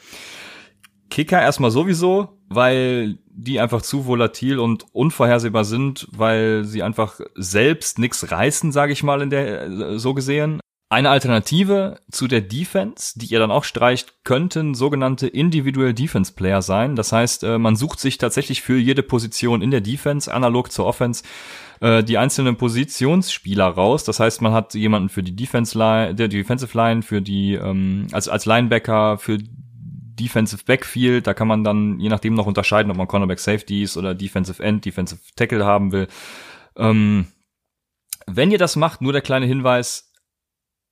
[1.09, 7.97] Kicker erstmal sowieso, weil die einfach zu volatil und unvorhersehbar sind, weil sie einfach selbst
[7.97, 10.59] nichts reißen, sage ich mal, in der so gesehen.
[10.89, 16.61] Eine Alternative zu der Defense, die ihr dann auch streicht, könnten sogenannte Individual Defense Player
[16.61, 16.95] sein.
[16.95, 20.85] Das heißt, äh, man sucht sich tatsächlich für jede Position in der Defense, analog zur
[20.85, 21.23] Offense,
[21.81, 24.05] äh, die einzelnen Positionsspieler raus.
[24.05, 28.07] Das heißt, man hat jemanden für die Defense Line, der Defensive Line, für die ähm,
[28.13, 31.27] als als Linebacker, für Defensive Backfield.
[31.27, 34.85] Da kann man dann je nachdem noch unterscheiden, ob man Cornerback Safeties oder Defensive End,
[34.85, 36.07] Defensive Tackle haben will.
[36.77, 37.27] Ähm,
[38.25, 40.07] wenn ihr das macht, nur der kleine Hinweis,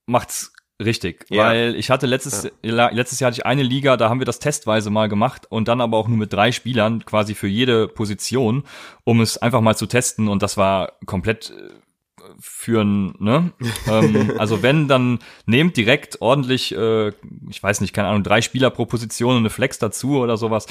[0.06, 0.52] macht's
[0.82, 1.44] richtig, ja.
[1.44, 2.90] weil ich hatte letztes ja.
[2.90, 5.80] letztes Jahr hatte ich eine Liga, da haben wir das testweise mal gemacht und dann
[5.80, 8.64] aber auch nur mit drei Spielern quasi für jede Position,
[9.04, 11.70] um es einfach mal zu testen und das war komplett äh,
[12.38, 13.52] führen, ne?
[13.88, 17.08] ähm, also wenn, dann nehmt direkt ordentlich, äh,
[17.48, 20.66] ich weiß nicht, keine Ahnung, drei Spieler pro Position und eine Flex dazu oder sowas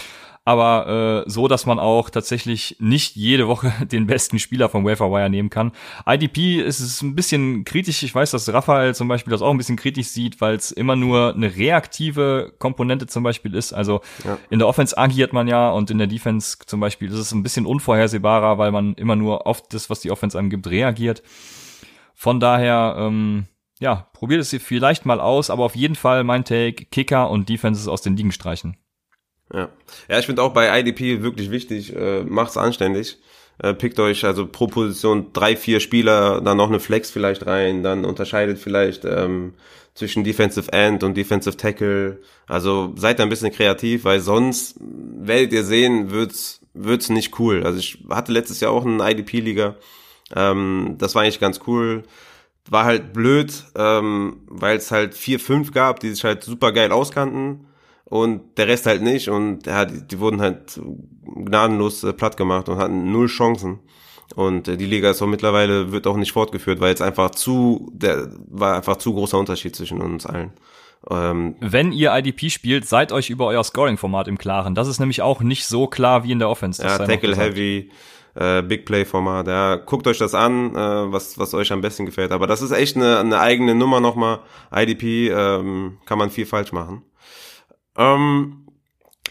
[0.47, 5.29] aber äh, so, dass man auch tatsächlich nicht jede Woche den besten Spieler vom Waferwire
[5.29, 5.71] nehmen kann.
[6.05, 8.03] IDP ist es ein bisschen kritisch.
[8.03, 10.95] Ich weiß, dass Raphael zum Beispiel das auch ein bisschen kritisch sieht, weil es immer
[10.95, 13.73] nur eine reaktive Komponente zum Beispiel ist.
[13.73, 14.37] Also ja.
[14.51, 17.41] in der Offense agiert man ja und in der Defense zum Beispiel ist es ein
[17.41, 21.23] bisschen unvorhersehbarer, weil man immer nur auf das, was die Offense einem gibt, reagiert.
[22.13, 23.47] Von daher, ähm,
[23.79, 27.87] ja, probiert es vielleicht mal aus, aber auf jeden Fall mein Take, Kicker und Defenses
[27.87, 28.77] aus den Ligen streichen.
[29.53, 29.69] Ja,
[30.09, 33.17] ja ich finde auch bei IDP wirklich wichtig, äh, macht's anständig.
[33.57, 37.83] Äh, pickt euch also pro Position drei, vier Spieler, dann noch eine Flex vielleicht rein,
[37.83, 39.53] dann unterscheidet vielleicht ähm,
[39.93, 42.19] zwischen Defensive End und Defensive Tackle.
[42.47, 47.63] Also seid da ein bisschen kreativ, weil sonst werdet ihr sehen, wird's wird's nicht cool.
[47.63, 49.75] Also ich hatte letztes Jahr auch eine IDP-Liga.
[50.35, 52.03] Ähm, das war eigentlich ganz cool.
[52.69, 56.91] War halt blöd, ähm, weil es halt vier, fünf gab, die sich halt super geil
[56.91, 57.67] auskannten
[58.05, 60.79] und der Rest halt nicht und ja, die, die wurden halt
[61.25, 63.79] gnadenlos äh, platt gemacht und hatten null Chancen.
[64.35, 67.91] Und äh, die Liga ist auch mittlerweile, wird auch nicht fortgeführt, weil jetzt einfach zu,
[67.93, 70.53] der war einfach zu großer Unterschied zwischen uns allen.
[71.09, 74.73] Ähm, Wenn ihr IDP spielt, seid euch über euer Scoring-Format im Klaren.
[74.73, 76.81] Das ist nämlich auch nicht so klar wie in der Offense.
[76.81, 77.91] Ja, Tackle Heavy,
[78.33, 79.47] äh, Big Play Format.
[79.47, 82.31] Ja, guckt euch das an, äh, was was euch am besten gefällt.
[82.31, 84.39] Aber das ist echt eine, eine eigene Nummer nochmal.
[84.73, 87.03] IDP ähm, kann man viel falsch machen.
[87.97, 88.65] Ähm,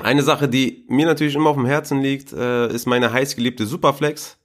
[0.00, 4.38] eine Sache, die mir natürlich immer auf dem Herzen liegt, äh, ist meine heißgeliebte Superflex.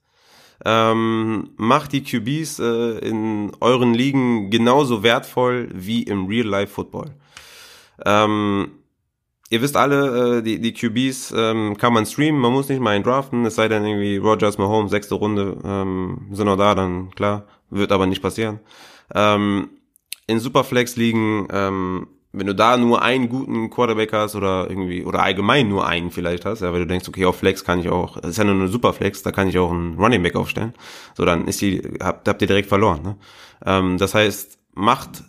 [0.65, 7.15] Ähm, macht die QBs äh, in euren Ligen genauso wertvoll wie im Real-Life-Football.
[8.05, 8.71] Ähm,
[9.49, 12.91] ihr wisst alle, äh, die, die QBs ähm, kann man streamen, man muss nicht mal
[12.91, 17.11] einen draften, es sei denn irgendwie Rogers, Mahomes, sechste Runde, ähm, sind noch da, dann
[17.11, 18.59] klar, wird aber nicht passieren.
[19.15, 19.69] Ähm,
[20.27, 25.67] in Superflex-Ligen ähm, wenn du da nur einen guten Quarterback hast oder irgendwie, oder allgemein
[25.67, 28.31] nur einen vielleicht hast, ja, weil du denkst, okay, auf Flex kann ich auch, das
[28.31, 30.73] ist ja nur eine Superflex, da kann ich auch einen Running Back aufstellen.
[31.15, 33.01] So, dann ist die, habt, habt ihr direkt verloren.
[33.01, 33.17] Ne?
[33.65, 35.23] Ähm, das heißt, macht,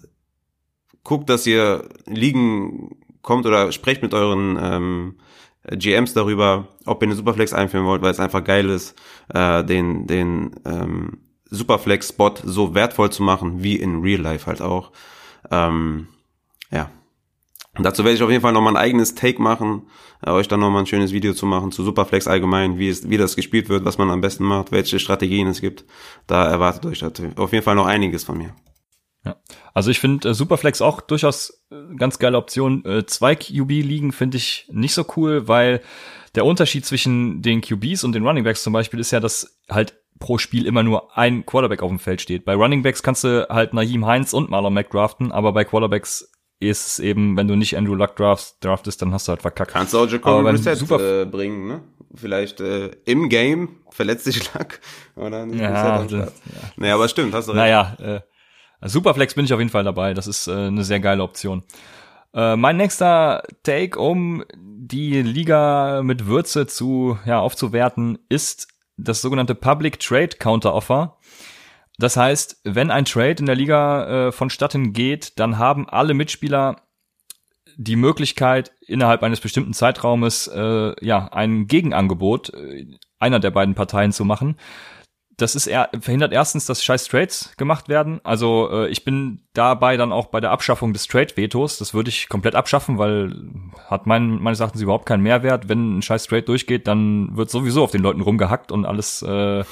[1.02, 5.14] guckt, dass ihr liegen kommt oder sprecht mit euren ähm,
[5.70, 8.94] GMs darüber, ob ihr eine Superflex einführen wollt, weil es einfach geil ist,
[9.32, 11.18] äh, den, den ähm,
[11.50, 14.92] Superflex-Spot so wertvoll zu machen, wie in Real Life halt auch.
[15.50, 16.08] Ähm,
[16.70, 16.90] ja.
[17.76, 19.86] Und dazu werde ich auf jeden Fall nochmal ein eigenes Take machen,
[20.26, 23.16] äh, euch dann nochmal ein schönes Video zu machen zu Superflex allgemein, wie es, wie
[23.16, 25.84] das gespielt wird, was man am besten macht, welche Strategien es gibt.
[26.26, 28.54] Da erwartet euch auf jeden Fall noch einiges von mir.
[29.24, 29.36] Ja.
[29.74, 32.84] Also ich finde äh, Superflex auch durchaus äh, ganz geile Option.
[32.84, 35.82] Äh, zwei QB-Ligen finde ich nicht so cool, weil
[36.34, 40.38] der Unterschied zwischen den QBs und den Runningbacks zum Beispiel ist ja, dass halt pro
[40.38, 42.44] Spiel immer nur ein Quarterback auf dem Feld steht.
[42.44, 46.29] Bei Runningbacks kannst du halt Naheem Heinz und Marlon Mack draften, aber bei Quarterbacks
[46.60, 49.72] ist es eben, wenn du nicht Andrew Luck draftst, draftest, dann hast du halt verkackt.
[49.72, 51.82] Kannst du auch Jacoby Reset super äh, bringen, ne?
[52.14, 54.80] Vielleicht äh, im Game verletzt sich Luck
[55.16, 56.28] oder nicht ja, das, ja.
[56.76, 57.60] Naja, aber stimmt, hast du recht.
[57.60, 58.20] Naja, äh,
[58.88, 60.14] Superflex bin ich auf jeden Fall dabei.
[60.14, 61.62] Das ist äh, eine sehr geile Option.
[62.34, 69.54] Äh, mein nächster Take, um die Liga mit Würze zu ja, aufzuwerten, ist das sogenannte
[69.54, 71.16] Public Trade Counter Offer.
[72.00, 76.76] Das heißt, wenn ein Trade in der Liga äh, vonstatten geht, dann haben alle Mitspieler
[77.76, 82.86] die Möglichkeit, innerhalb eines bestimmten Zeitraumes äh, ja ein Gegenangebot äh,
[83.18, 84.56] einer der beiden Parteien zu machen.
[85.36, 88.20] Das ist er verhindert erstens, dass scheiß Trades gemacht werden.
[88.24, 91.78] Also äh, ich bin dabei dann auch bei der Abschaffung des Trade-Vetos.
[91.78, 93.34] Das würde ich komplett abschaffen, weil
[93.88, 95.68] hat mein, meines Erachtens überhaupt keinen Mehrwert.
[95.68, 99.64] Wenn ein scheiß Trade durchgeht, dann wird sowieso auf den Leuten rumgehackt und alles äh,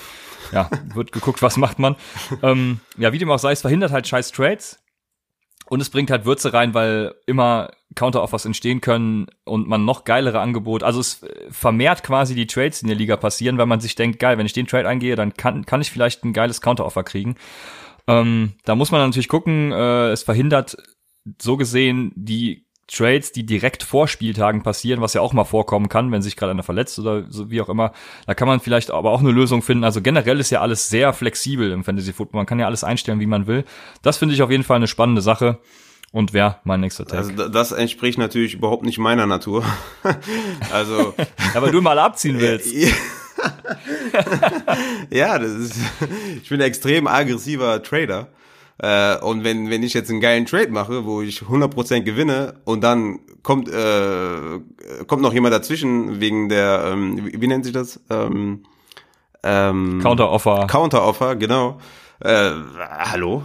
[0.53, 1.97] ja, wird geguckt, was macht man.
[2.43, 4.79] ähm, ja, wie dem auch sei, es verhindert halt scheiß Trades.
[5.71, 10.41] Und es bringt halt Würze rein, weil immer Counteroffers entstehen können und man noch geilere
[10.41, 11.21] Angebote, also es
[11.51, 14.53] vermehrt quasi die Trades, in der Liga passieren, weil man sich denkt, geil, wenn ich
[14.55, 17.37] den Trade eingehe, dann kann, kann ich vielleicht ein geiles Counteroffer kriegen.
[18.07, 20.77] Ähm, da muss man natürlich gucken, äh, es verhindert
[21.41, 26.11] so gesehen die Trades, die direkt vor Spieltagen passieren, was ja auch mal vorkommen kann,
[26.11, 27.93] wenn sich gerade einer verletzt oder so wie auch immer.
[28.27, 29.85] Da kann man vielleicht aber auch eine Lösung finden.
[29.85, 32.41] Also generell ist ja alles sehr flexibel im Fantasy Football.
[32.41, 33.65] Man kann ja alles einstellen, wie man will.
[34.03, 35.59] Das finde ich auf jeden Fall eine spannende Sache.
[36.11, 37.19] Und wer mein nächster Tag?
[37.19, 39.65] Also das entspricht natürlich überhaupt nicht meiner Natur.
[40.73, 41.15] also
[41.55, 42.73] weil du mal abziehen willst.
[45.11, 45.77] ja, das ist
[46.43, 48.29] ich bin ein extrem aggressiver Trader.
[48.81, 52.83] Äh, und wenn, wenn ich jetzt einen geilen Trade mache, wo ich 100% gewinne und
[52.83, 54.61] dann kommt, äh,
[55.07, 58.01] kommt noch jemand dazwischen wegen der, ähm, wie, wie nennt sich das?
[58.09, 58.63] Ähm,
[59.43, 60.67] ähm, Counter-Offer.
[60.69, 61.79] Counter-Offer, genau.
[62.21, 63.43] Äh, hallo?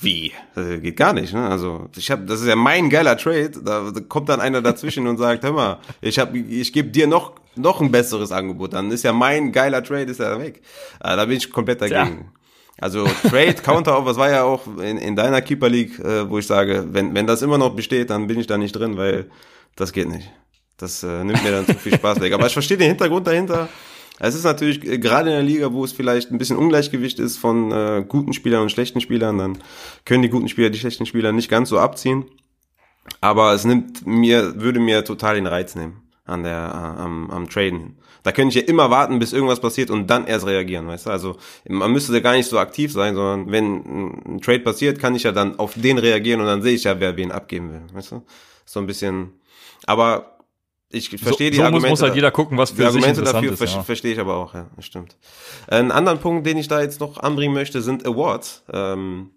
[0.00, 0.32] Wie?
[0.54, 1.48] Das geht gar nicht, ne?
[1.48, 5.16] Also, ich habe das ist ja mein geiler Trade, da, kommt dann einer dazwischen und
[5.16, 9.04] sagt, hör mal, ich hab ich gebe dir noch noch ein besseres Angebot, dann ist
[9.04, 10.60] ja mein geiler Trade ist ja weg.
[11.00, 11.96] Äh, da bin ich komplett dagegen.
[12.34, 12.43] Ja.
[12.80, 16.46] Also Trade, Counter, was war ja auch in, in deiner Keeper League, äh, wo ich
[16.46, 19.30] sage, wenn, wenn das immer noch besteht, dann bin ich da nicht drin, weil
[19.76, 20.30] das geht nicht.
[20.76, 22.32] Das äh, nimmt mir dann zu viel Spaß weg.
[22.32, 23.68] Aber ich verstehe den Hintergrund dahinter.
[24.18, 27.38] Es ist natürlich äh, gerade in der Liga, wo es vielleicht ein bisschen Ungleichgewicht ist
[27.38, 29.58] von äh, guten Spielern und schlechten Spielern, dann
[30.04, 32.24] können die guten Spieler die schlechten Spieler nicht ganz so abziehen.
[33.20, 37.48] Aber es nimmt mir, würde mir total den Reiz nehmen an der, äh, am, am
[37.48, 37.98] Traden.
[38.22, 41.10] Da könnte ich ja immer warten, bis irgendwas passiert und dann erst reagieren, weißt du?
[41.10, 41.36] Also
[41.68, 45.24] man müsste da gar nicht so aktiv sein, sondern wenn ein Trade passiert, kann ich
[45.24, 48.12] ja dann auf den reagieren und dann sehe ich ja, wer wen abgeben will, weißt
[48.12, 48.22] du?
[48.64, 49.32] So ein bisschen.
[49.86, 50.38] Aber
[50.88, 51.90] ich verstehe so, die so Argumente.
[51.90, 53.82] muss halt jeder gucken, was für die Argumente sich dafür ist, ja.
[53.82, 55.16] verstehe ich aber auch, ja, das stimmt.
[55.66, 58.64] Ein anderen Punkt, den ich da jetzt noch anbringen möchte, sind Awards.
[58.72, 59.32] Ähm,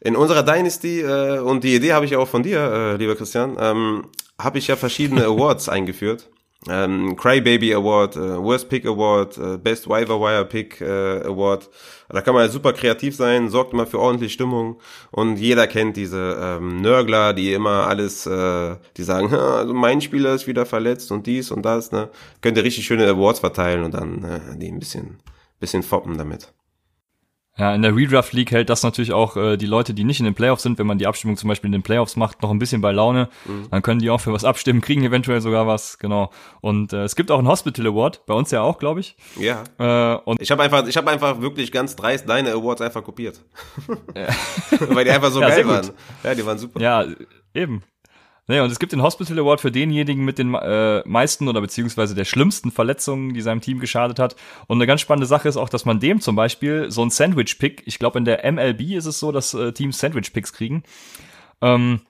[0.00, 3.56] in unserer Dynasty, äh, und die Idee habe ich auch von dir, äh, lieber Christian,
[3.58, 4.06] ähm,
[4.40, 6.30] habe ich ja verschiedene Awards eingeführt.
[6.66, 11.68] Ähm, Crybaby Award, äh, Worst Pick Award, äh, Best Waiver Wire Pick äh, Award.
[12.08, 14.80] Da kann man ja super kreativ sein, sorgt immer für ordentlich Stimmung
[15.10, 20.34] und jeder kennt diese ähm, Nörgler, die immer alles, äh, die sagen, also mein Spieler
[20.34, 21.92] ist wieder verletzt und dies und das.
[21.92, 22.08] Ne,
[22.40, 25.18] könnt ihr richtig schöne Awards verteilen und dann äh, die ein bisschen,
[25.60, 26.54] bisschen foppen damit.
[27.56, 30.24] Ja, in der Redraft League hält das natürlich auch äh, die Leute, die nicht in
[30.24, 32.58] den Playoffs sind, wenn man die Abstimmung zum Beispiel in den Playoffs macht, noch ein
[32.58, 33.28] bisschen bei Laune.
[33.44, 33.68] Mhm.
[33.70, 36.30] Dann können die auch für was abstimmen, kriegen eventuell sogar was, genau.
[36.60, 39.16] Und äh, es gibt auch einen Hospital Award, bei uns ja auch, glaube ich.
[39.38, 39.62] Ja.
[39.78, 43.40] Äh, und ich habe einfach, ich habe einfach wirklich ganz dreist deine Awards einfach kopiert,
[44.88, 45.90] weil die einfach so ja, geil waren.
[46.24, 46.80] Ja, die waren super.
[46.80, 47.06] Ja,
[47.54, 47.84] eben.
[48.46, 52.14] Naja, und es gibt den Hospital Award für denjenigen mit den äh, meisten oder beziehungsweise
[52.14, 54.36] der schlimmsten Verletzungen, die seinem Team geschadet hat.
[54.66, 57.82] Und eine ganz spannende Sache ist auch, dass man dem zum Beispiel so ein Sandwich-Pick,
[57.86, 60.82] ich glaube in der MLB ist es so, dass äh, Teams Sandwich-Picks kriegen,
[61.62, 62.00] ähm,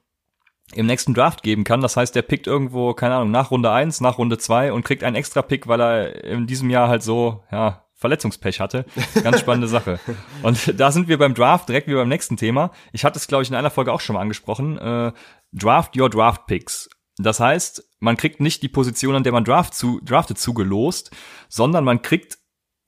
[0.75, 1.81] im nächsten Draft geben kann.
[1.81, 5.05] Das heißt, der pickt irgendwo, keine Ahnung, nach Runde eins, nach Runde zwei und kriegt
[5.05, 8.85] einen extra Pick, weil er in diesem Jahr halt so, ja, Verletzungspech hatte.
[9.23, 9.99] Ganz spannende Sache.
[10.43, 12.71] Und da sind wir beim Draft direkt wie beim nächsten Thema.
[12.93, 14.77] Ich hatte es, glaube ich, in einer Folge auch schon mal angesprochen.
[14.77, 15.13] Äh,
[15.55, 16.91] Draft Your Draft Picks.
[17.17, 21.11] Das heißt, man kriegt nicht die Position, an der man draft zu, draftet, zugelost,
[21.49, 22.39] sondern man kriegt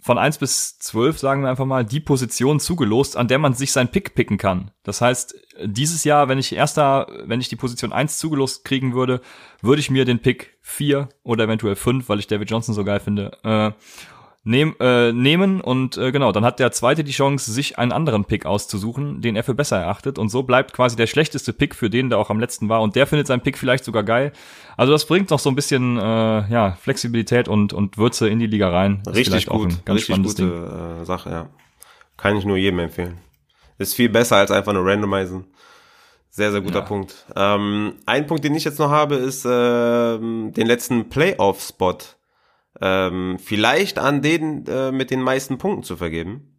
[0.06, 3.72] von eins bis zwölf, sagen wir einfach mal, die Position zugelost, an der man sich
[3.72, 4.70] sein Pick picken kann.
[4.84, 9.20] Das heißt, dieses Jahr, wenn ich erster, wenn ich die Position eins zugelost kriegen würde,
[9.62, 13.00] würde ich mir den Pick vier oder eventuell fünf, weil ich David Johnson so geil
[13.00, 13.72] finde, äh,
[14.46, 18.24] nehm, äh, nehmen und äh, genau, dann hat der zweite die Chance, sich einen anderen
[18.24, 21.90] Pick auszusuchen, den er für besser erachtet und so bleibt quasi der schlechteste Pick für
[21.90, 24.32] den, der auch am letzten war und der findet seinen Pick vielleicht sogar geil.
[24.76, 26.00] Also das bringt noch so ein bisschen äh,
[26.48, 29.00] ja, Flexibilität und, und Würze in die Liga rein.
[29.04, 31.48] Das richtig gut, richtig gute äh, Sache, ja.
[32.16, 33.18] Kann ich nur jedem empfehlen.
[33.78, 35.44] Ist viel besser als einfach nur randomisen.
[36.30, 36.84] Sehr, sehr guter ja.
[36.84, 37.26] Punkt.
[37.34, 39.48] Ähm, ein Punkt, den ich jetzt noch habe, ist äh,
[40.18, 41.98] den letzten Playoff-Spot
[42.80, 46.52] ähm, vielleicht an den äh, mit den meisten Punkten zu vergeben.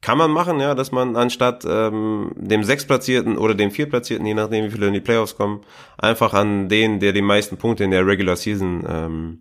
[0.00, 4.66] Kann man machen, ja, dass man anstatt ähm, dem Sechstplatzierten oder dem Viertplatzierten, je nachdem
[4.66, 5.62] wie viele in die Playoffs kommen,
[5.96, 9.38] einfach an den, der die meisten Punkte in der Regular Season ähm,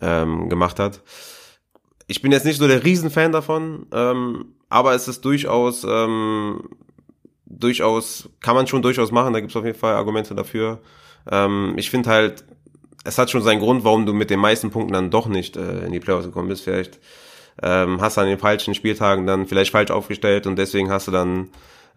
[0.00, 1.02] ähm, gemacht hat.
[2.06, 6.70] Ich bin jetzt nicht so der Riesenfan davon, ähm, aber es ist durchaus, ähm,
[7.44, 10.80] durchaus, kann man schon durchaus machen, da gibt es auf jeden Fall Argumente dafür.
[11.30, 12.44] Ähm, ich finde halt,
[13.04, 15.84] es hat schon seinen Grund, warum du mit den meisten Punkten dann doch nicht äh,
[15.84, 16.64] in die Playoffs gekommen bist.
[16.64, 16.98] Vielleicht
[17.62, 21.12] ähm, hast du an den falschen Spieltagen dann vielleicht falsch aufgestellt und deswegen hast du
[21.12, 21.48] dann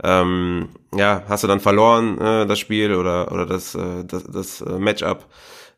[0.04, 4.62] ähm, ja hast du dann verloren äh, das Spiel oder oder das äh, das, das
[4.62, 5.26] äh, Matchup.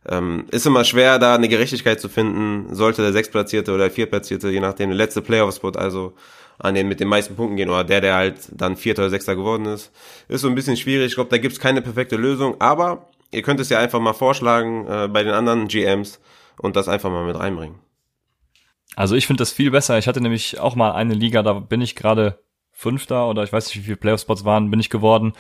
[0.10, 2.74] Ähm, ist immer schwer, da eine Gerechtigkeit zu finden.
[2.74, 6.14] Sollte der Sechstplatzierte oder der Viertplatzierte, je nachdem, der letzte Playoff-Spot, also
[6.60, 9.36] an den mit den meisten Punkten gehen oder der, der halt dann Vierter oder Sechster
[9.36, 9.92] geworden ist,
[10.30, 11.08] ist so ein bisschen schwierig.
[11.08, 14.88] Ich glaube, da gibt's keine perfekte Lösung, aber ihr könnt es ja einfach mal vorschlagen
[14.88, 16.20] äh, bei den anderen GMs
[16.60, 17.80] und das einfach mal mit reinbringen.
[18.96, 19.98] Also ich finde das viel besser.
[19.98, 22.40] Ich hatte nämlich auch mal eine Liga, da bin ich gerade
[22.72, 25.34] Fünfter oder ich weiß nicht, wie viele Playoff-Spots waren, bin ich geworden.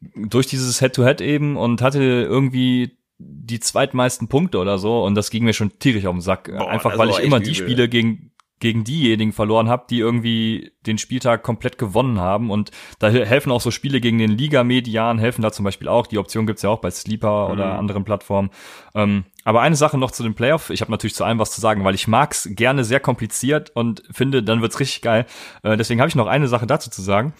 [0.00, 5.30] Durch dieses Head-to-Head -Head eben und hatte irgendwie die zweitmeisten Punkte oder so und das
[5.30, 6.50] ging mir schon tierisch auf den Sack.
[6.50, 8.30] Boah, Einfach weil ich immer die Spiele gegen
[8.60, 12.50] gegen diejenigen verloren habe, die irgendwie den Spieltag komplett gewonnen haben.
[12.50, 16.06] Und da helfen auch so Spiele gegen den Liga-Median, helfen da zum Beispiel auch.
[16.06, 17.52] Die Option gibt's ja auch bei Sleeper mhm.
[17.52, 18.50] oder anderen Plattformen.
[18.94, 20.70] Ähm, aber eine Sache noch zu den Playoff.
[20.70, 24.02] Ich habe natürlich zu allem was zu sagen, weil ich mag's gerne sehr kompliziert und
[24.10, 25.26] finde, dann wird's richtig geil.
[25.62, 27.32] Äh, deswegen habe ich noch eine Sache dazu zu sagen.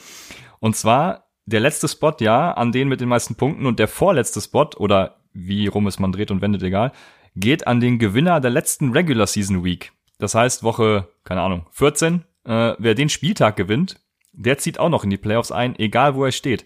[0.61, 4.41] Und zwar der letzte Spot, ja, an den mit den meisten Punkten und der vorletzte
[4.41, 6.93] Spot oder wie rum es man dreht und wendet, egal,
[7.37, 9.93] geht an den Gewinner der letzten Regular Season Week.
[10.19, 14.01] Das heißt, Woche, keine Ahnung, 14, äh, wer den Spieltag gewinnt,
[14.33, 16.64] der zieht auch noch in die Playoffs ein, egal wo er steht.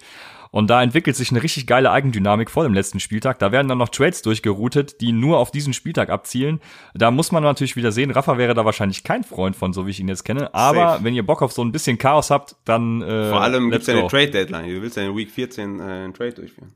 [0.52, 3.38] Und da entwickelt sich eine richtig geile Eigendynamik vor dem letzten Spieltag.
[3.38, 6.60] Da werden dann noch Trades durchgeroutet, die nur auf diesen Spieltag abzielen.
[6.92, 9.92] Da muss man natürlich wieder sehen, Rafa wäre da wahrscheinlich kein Freund von, so wie
[9.92, 10.54] ich ihn jetzt kenne.
[10.54, 11.04] Aber Safe.
[11.04, 13.94] wenn ihr Bock auf so ein bisschen Chaos habt, dann äh, Vor allem gibt's ja
[13.94, 14.68] eine Trade-Deadline.
[14.68, 16.74] Du willst ja in Week 14 äh, einen Trade durchführen.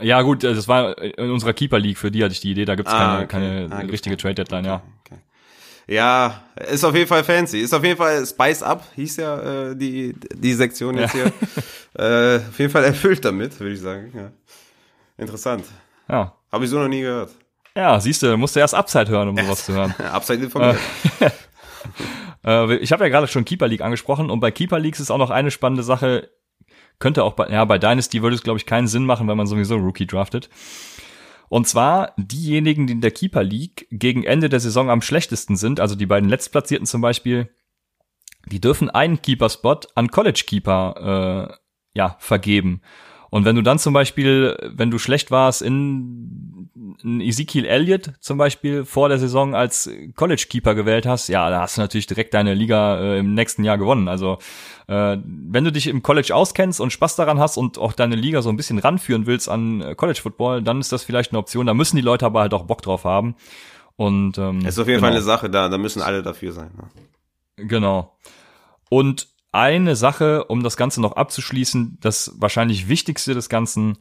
[0.00, 2.74] Ja gut, das war in unserer Keeper League, für die hatte ich die Idee, da
[2.74, 3.68] gibt's ah, keine, okay.
[3.68, 4.82] keine ah, richtige Trade-Deadline, ja.
[5.04, 5.20] Okay.
[5.88, 7.60] Ja, ist auf jeden Fall fancy.
[7.60, 11.24] Ist auf jeden Fall Spice Up, hieß ja äh, die, die Sektion jetzt ja.
[11.24, 11.32] hier.
[12.36, 14.12] äh, auf jeden Fall erfüllt damit, würde ich sagen.
[14.14, 14.30] Ja.
[15.16, 15.64] Interessant.
[16.08, 16.34] Ja.
[16.50, 17.30] Habe ich so noch nie gehört.
[17.76, 19.94] Ja, siehst du, musst du erst Upside hören, um sowas zu hören.
[20.12, 20.78] Upside informiert.
[22.44, 25.18] äh, ich habe ja gerade schon Keeper League angesprochen und bei Keeper Leagues ist auch
[25.18, 26.30] noch eine spannende Sache.
[26.98, 29.46] Könnte auch bei, ja, bei Dynasty würde es, glaube ich, keinen Sinn machen, weil man
[29.46, 30.48] sowieso Rookie draftet.
[31.48, 35.80] Und zwar diejenigen, die in der Keeper League gegen Ende der Saison am schlechtesten sind,
[35.80, 37.50] also die beiden Letztplatzierten zum Beispiel,
[38.46, 41.56] die dürfen einen Keeper-Spot an College Keeper äh,
[41.94, 42.80] ja, vergeben.
[43.30, 46.55] Und wenn du dann zum Beispiel, wenn du schlecht warst in,
[47.02, 51.60] in Ezekiel Elliott zum Beispiel vor der Saison als College Keeper gewählt hast, ja, da
[51.60, 54.08] hast du natürlich direkt deine Liga äh, im nächsten Jahr gewonnen.
[54.08, 54.38] Also
[54.88, 58.42] äh, wenn du dich im College auskennst und Spaß daran hast und auch deine Liga
[58.42, 61.66] so ein bisschen ranführen willst an äh, College Football, dann ist das vielleicht eine Option.
[61.66, 63.36] Da müssen die Leute aber halt auch Bock drauf haben.
[63.96, 65.08] Und ähm, ist auf jeden genau.
[65.08, 66.70] Fall eine Sache da, da müssen alle dafür sein.
[66.76, 67.66] Ne?
[67.66, 68.16] Genau.
[68.90, 73.98] Und eine Sache, um das Ganze noch abzuschließen, das wahrscheinlich wichtigste des Ganzen,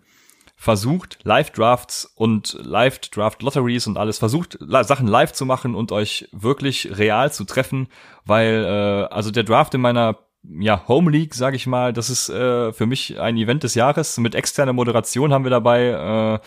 [0.56, 7.32] versucht Live-Drafts und Live-Draft-Lotteries und alles, versucht Sachen live zu machen und euch wirklich real
[7.32, 7.88] zu treffen,
[8.26, 10.18] weil äh, also der Draft in meiner
[10.60, 14.18] ja, Home League, sage ich mal, das ist äh, für mich ein Event des Jahres.
[14.18, 15.88] Mit externer Moderation haben wir dabei.
[15.88, 16.39] Äh,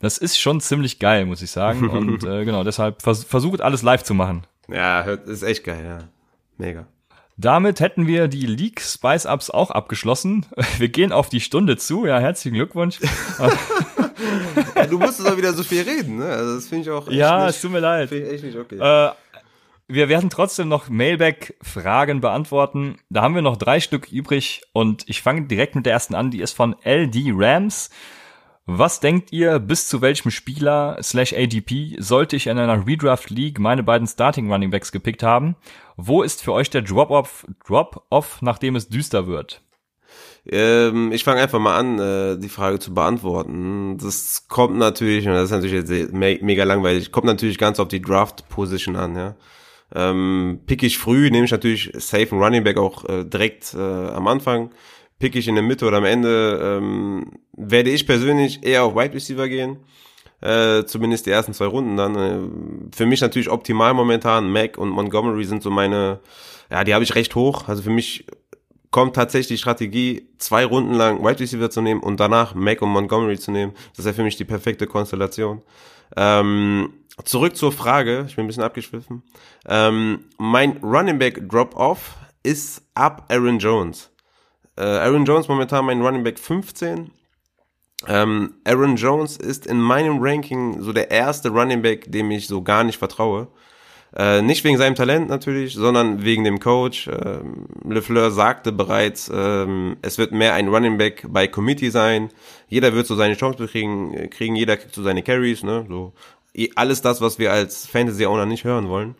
[0.00, 1.88] das ist schon ziemlich geil, muss ich sagen.
[1.90, 4.46] Und äh, genau, deshalb vers versucht alles live zu machen.
[4.68, 5.98] Ja, ist echt geil, ja.
[6.56, 6.86] Mega.
[7.36, 10.46] Damit hätten wir die League Spice Ups auch abgeschlossen.
[10.78, 12.06] Wir gehen auf die Stunde zu.
[12.06, 12.98] Ja, herzlichen Glückwunsch.
[14.90, 16.26] du musstest auch wieder so viel reden, ne?
[16.26, 18.12] Also das finde ich auch echt Ja, nicht, es tut mir leid.
[18.12, 18.76] Ich echt nicht okay.
[18.76, 19.12] Äh,
[19.88, 22.96] wir werden trotzdem noch Mailback-Fragen beantworten.
[23.10, 26.30] Da haben wir noch drei Stück übrig und ich fange direkt mit der ersten an.
[26.30, 27.90] Die ist von LD Rams.
[28.64, 33.58] Was denkt ihr, bis zu welchem Spieler slash ADP sollte ich in einer Redraft League
[33.58, 35.56] meine beiden Starting Running Backs gepickt haben?
[35.96, 39.62] Wo ist für euch der Drop-Off, Drop-Off, nachdem es düster wird?
[40.46, 43.98] Ähm, ich fange einfach mal an, äh, die Frage zu beantworten.
[43.98, 47.88] Das kommt natürlich, und das ist natürlich jetzt me mega langweilig, kommt natürlich ganz auf
[47.88, 49.36] die Draft-Position an, ja.
[49.94, 53.78] Ähm, pick ich früh, nehme ich natürlich safe einen Running Back auch äh, direkt äh,
[53.78, 54.70] am Anfang
[55.22, 59.14] pick ich in der Mitte oder am Ende, ähm, werde ich persönlich eher auf Wide
[59.14, 59.76] Receiver gehen.
[60.42, 62.16] Äh, zumindest die ersten zwei Runden dann.
[62.16, 64.50] Äh, für mich natürlich optimal momentan.
[64.50, 66.20] Mac und Montgomery sind so meine,
[66.70, 67.68] ja, die habe ich recht hoch.
[67.68, 68.26] Also für mich
[68.90, 72.90] kommt tatsächlich die Strategie, zwei Runden lang Wide Receiver zu nehmen und danach Mac und
[72.90, 73.72] Montgomery zu nehmen.
[73.90, 75.62] Das ist ja für mich die perfekte Konstellation.
[76.16, 76.92] Ähm,
[77.24, 79.22] zurück zur Frage, ich bin ein bisschen abgeschwiffen.
[79.66, 84.10] Ähm, mein Running Back Drop-Off ist ab Aaron Jones.
[84.76, 87.12] Äh, Aaron Jones momentan mein Running Back 15.
[88.08, 92.62] Ähm, Aaron Jones ist in meinem Ranking so der erste Running Back, dem ich so
[92.62, 93.48] gar nicht vertraue.
[94.14, 97.08] Äh, nicht wegen seinem Talent natürlich, sondern wegen dem Coach.
[97.08, 102.28] Ähm, LeFleur sagte bereits, ähm, es wird mehr ein Running Back bei Committee sein.
[102.68, 105.86] Jeder wird so seine Chance kriegen, kriegen jeder kriegt so seine Carries, ne?
[105.88, 106.12] So
[106.74, 109.14] alles das, was wir als Fantasy Owner nicht hören wollen.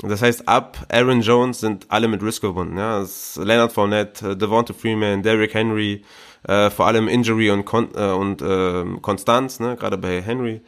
[0.00, 2.76] Das heißt, ab Aaron Jones sind alle mit Risk verbunden.
[2.76, 3.00] Ja?
[3.00, 6.02] Das Leonard Fournette, äh, Devonta Freeman, Derrick Henry,
[6.46, 9.76] äh, vor allem Injury und, Kon äh, und äh, Konstanz, ne?
[9.76, 10.62] gerade bei Henry.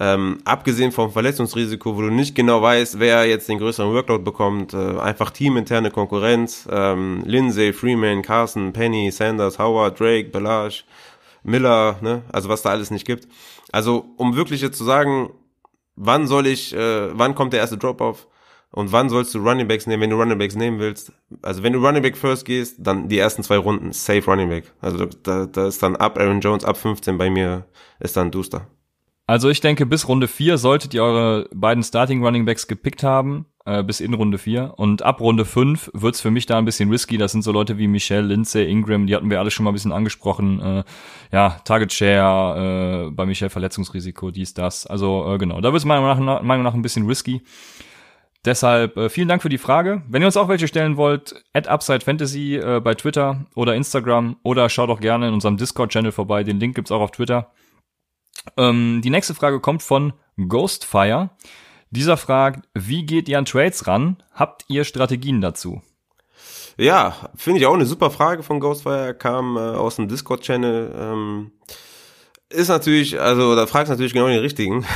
[0.00, 4.72] Ähm, abgesehen vom Verletzungsrisiko, wo du nicht genau weißt, wer jetzt den größeren Workload bekommt,
[4.72, 10.84] äh, einfach teaminterne Konkurrenz, ähm, Lindsay, Freeman, Carson, Penny, Sanders, Howard, Drake, Belage,
[11.42, 12.22] Miller, ne?
[12.32, 13.26] also was da alles nicht gibt.
[13.72, 15.30] Also um wirklich jetzt zu sagen,
[15.96, 18.28] wann soll ich, äh, wann kommt der erste Drop-Off,
[18.70, 21.12] Und wann sollst du Running Backs nehmen, wenn du Running Backs nehmen willst?
[21.42, 24.72] Also wenn du Running Back first gehst, dann die ersten zwei Runden safe Running Back.
[24.80, 27.66] Also da, da ist dann ab Aaron Jones, ab 15 bei mir
[27.98, 28.66] ist dann Duster.
[29.26, 33.44] Also ich denke, bis Runde 4 solltet ihr eure beiden Starting Running Backs gepickt haben,
[33.66, 34.72] äh, bis in Runde 4.
[34.76, 37.18] Und ab Runde 5 wird's für mich da ein bisschen risky.
[37.18, 39.74] Das sind so Leute wie Michelle, Lindsay, Ingram, die hatten wir alle schon mal ein
[39.74, 40.60] bisschen angesprochen.
[40.60, 40.84] Äh,
[41.30, 44.86] ja, Target Share, äh, bei Michelle Verletzungsrisiko, dies, das.
[44.86, 47.42] Also äh, genau, da wird's meiner Meinung nach, Meinung nach ein bisschen risky.
[48.44, 50.02] Deshalb äh, vielen Dank für die Frage.
[50.08, 54.36] Wenn ihr uns auch welche stellen wollt, at Upside Fantasy äh, bei Twitter oder Instagram
[54.42, 56.44] oder schaut auch gerne in unserem Discord-Channel vorbei.
[56.44, 57.50] Den Link gibt's auch auf Twitter.
[58.56, 61.30] Ähm, die nächste Frage kommt von Ghostfire.
[61.90, 64.22] Dieser fragt, wie geht ihr an Trades ran?
[64.32, 65.82] Habt ihr Strategien dazu?
[66.76, 69.14] Ja, finde ich auch eine super Frage von Ghostfire.
[69.14, 70.94] Kam äh, aus dem Discord-Channel.
[70.96, 71.52] Ähm
[72.50, 74.86] ist natürlich, also da fragst du natürlich genau den richtigen.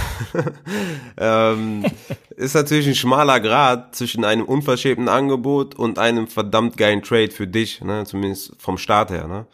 [1.18, 1.84] ähm,
[2.36, 7.46] ist natürlich ein schmaler Grad zwischen einem unverschämten Angebot und einem verdammt geilen Trade für
[7.46, 8.04] dich, ne?
[8.06, 9.28] zumindest vom Start her.
[9.28, 9.46] Ne?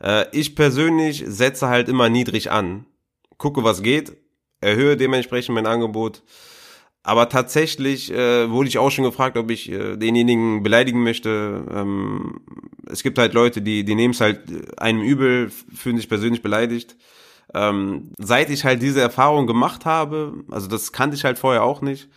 [0.00, 2.86] Äh, ich persönlich setze halt immer niedrig an,
[3.36, 4.16] gucke, was geht,
[4.60, 6.22] erhöhe dementsprechend mein Angebot.
[7.02, 11.66] Aber tatsächlich äh, wurde ich auch schon gefragt, ob ich äh, denjenigen beleidigen möchte.
[11.70, 12.40] Ähm,
[12.90, 14.40] es gibt halt Leute, die, die nehmen es halt
[14.78, 16.96] einem übel, fühlen sich persönlich beleidigt
[17.52, 21.82] ähm, seit ich halt diese Erfahrung gemacht habe, also das kannte ich halt vorher auch
[21.82, 22.08] nicht,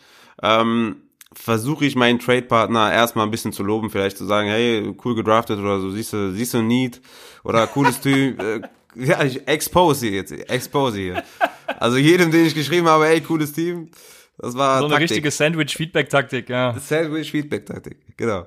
[0.41, 0.97] ähm,
[1.33, 5.59] versuche ich meinen Trade-Partner erstmal ein bisschen zu loben, vielleicht zu sagen, hey, cool gedraftet
[5.59, 7.01] oder so, siehst du, siehst du Need
[7.43, 8.61] oder cooles Typ, äh,
[8.95, 11.23] ja, ich expose hier jetzt, expose hier.
[11.79, 13.89] Also jedem, den ich geschrieben habe, hey, cooles Team,
[14.37, 15.11] das war so eine Taktik.
[15.11, 16.75] richtige Sandwich-Feedback-Taktik, ja.
[16.79, 18.45] Sandwich-Feedback-Taktik, genau.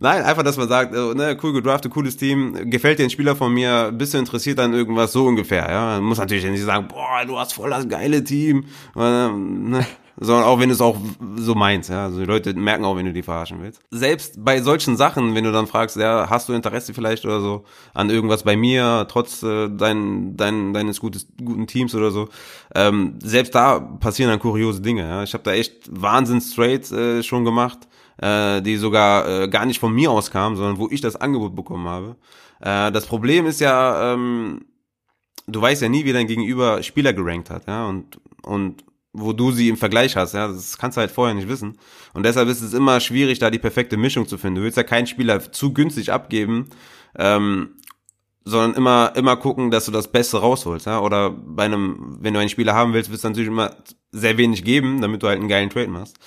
[0.00, 3.36] Nein, einfach, dass man sagt, äh, ne, cool gedraftet, cooles Team, gefällt dir ein Spieler
[3.36, 5.84] von mir, bist du interessiert an irgendwas, so ungefähr, ja.
[5.96, 8.64] Man muss natürlich nicht sagen, boah, du hast voll das geile Team,
[8.94, 9.86] ne,
[10.16, 10.96] sondern auch wenn du es auch
[11.36, 12.04] so meinst, ja.
[12.04, 13.80] Also die Leute merken auch, wenn du die verarschen willst.
[13.90, 17.64] Selbst bei solchen Sachen, wenn du dann fragst, ja, hast du Interesse vielleicht oder so
[17.94, 22.28] an irgendwas bei mir, trotz äh, dein, dein, deines gutes, guten Teams oder so,
[22.74, 25.22] ähm, selbst da passieren dann kuriose Dinge, ja.
[25.22, 27.88] Ich habe da echt Wahnsinns-Trades äh, schon gemacht
[28.18, 31.54] äh, die sogar äh, gar nicht von mir aus kamen, sondern wo ich das Angebot
[31.54, 32.16] bekommen habe.
[32.60, 34.64] Äh, das Problem ist ja, ähm,
[35.46, 39.52] du weißt ja nie, wie dein Gegenüber Spieler gerankt hat, ja, und, und wo du
[39.52, 41.78] sie im Vergleich hast, ja, das kannst du halt vorher nicht wissen.
[42.14, 44.56] Und deshalb ist es immer schwierig, da die perfekte Mischung zu finden.
[44.56, 46.68] Du willst ja keinen Spieler zu günstig abgeben,
[47.16, 47.76] ähm,
[48.44, 52.40] sondern immer, immer gucken, dass du das Beste rausholst, ja, oder bei einem, wenn du
[52.40, 53.76] einen Spieler haben willst, wirst du natürlich immer
[54.10, 56.18] sehr wenig geben, damit du halt einen geilen Trade machst.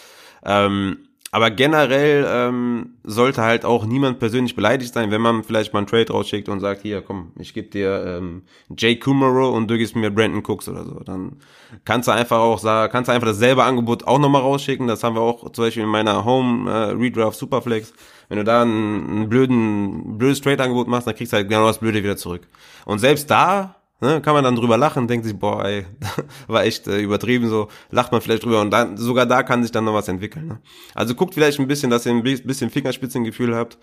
[0.45, 5.79] Ähm, aber generell ähm, sollte halt auch niemand persönlich beleidigt sein, wenn man vielleicht mal
[5.79, 8.43] einen Trade rausschickt und sagt, hier, komm, ich gebe dir ähm,
[8.77, 11.01] Jay Kumaro und du gibst mir Brandon Cooks oder so.
[11.01, 11.37] Dann
[11.83, 14.87] kannst du einfach auch sagen, kannst du einfach dasselbe Angebot auch nochmal rausschicken.
[14.87, 17.93] Das haben wir auch zum Beispiel in meiner Home äh, Redraft Superflex.
[18.29, 21.79] Wenn du da einen, einen blöden, blödes Trade-Angebot machst, dann kriegst du halt genau das
[21.79, 22.47] Blöde wieder zurück.
[22.85, 25.87] Und selbst da Ne, kann man dann drüber lachen, denkt sich, boah, ey,
[26.47, 29.71] war echt äh, übertrieben so, lacht man vielleicht drüber und dann, sogar da kann sich
[29.71, 30.47] dann noch was entwickeln.
[30.47, 30.59] Ne?
[30.93, 33.79] Also guckt vielleicht ein bisschen, dass ihr ein bisschen Fingerspitzengefühl habt.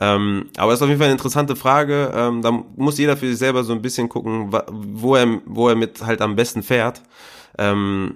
[0.00, 2.10] Ähm, aber es ist auf jeden Fall eine interessante Frage.
[2.14, 5.74] Ähm, da muss jeder für sich selber so ein bisschen gucken, wo er, wo er
[5.74, 7.02] mit halt am besten fährt.
[7.58, 8.14] Ähm,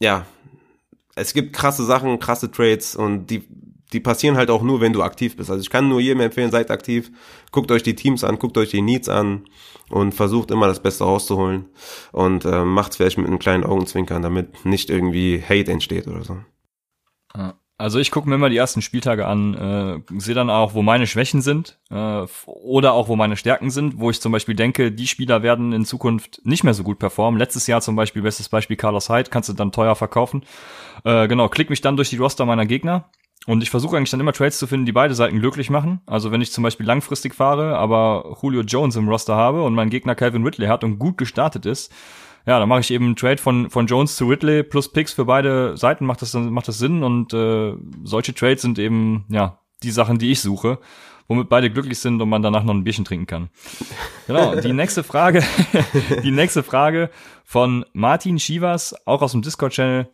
[0.00, 0.24] ja,
[1.14, 3.46] es gibt krasse Sachen, krasse Trades und die
[3.92, 5.50] die passieren halt auch nur, wenn du aktiv bist.
[5.50, 7.10] Also ich kann nur jedem empfehlen, seid aktiv,
[7.50, 9.46] guckt euch die Teams an, guckt euch die Needs an
[9.90, 11.66] und versucht immer das Beste rauszuholen
[12.12, 16.24] und äh, macht es vielleicht mit einem kleinen Augenzwinkern, damit nicht irgendwie Hate entsteht oder
[16.24, 16.38] so.
[17.80, 21.06] Also ich gucke mir immer die ersten Spieltage an, äh, sehe dann auch, wo meine
[21.06, 25.06] Schwächen sind äh, oder auch wo meine Stärken sind, wo ich zum Beispiel denke, die
[25.06, 27.38] Spieler werden in Zukunft nicht mehr so gut performen.
[27.38, 30.42] Letztes Jahr zum Beispiel, bestes Beispiel Carlos Hyde, kannst du dann teuer verkaufen.
[31.04, 33.08] Äh, genau, klick mich dann durch die Roster meiner Gegner
[33.46, 36.00] und ich versuche eigentlich dann immer Trades zu finden, die beide Seiten glücklich machen.
[36.06, 39.90] Also wenn ich zum Beispiel langfristig fahre, aber Julio Jones im Roster habe und mein
[39.90, 41.92] Gegner Calvin Ridley hat und gut gestartet ist,
[42.46, 45.24] ja, dann mache ich eben einen Trade von, von Jones zu Ridley plus Picks für
[45.24, 47.74] beide Seiten, macht das, macht das Sinn und äh,
[48.04, 50.78] solche Trades sind eben, ja, die Sachen, die ich suche,
[51.28, 53.50] womit beide glücklich sind und man danach noch ein Bierchen trinken kann.
[54.26, 55.42] Genau, die nächste Frage,
[56.22, 57.10] die nächste Frage
[57.44, 60.08] von Martin Schivas, auch aus dem Discord-Channel.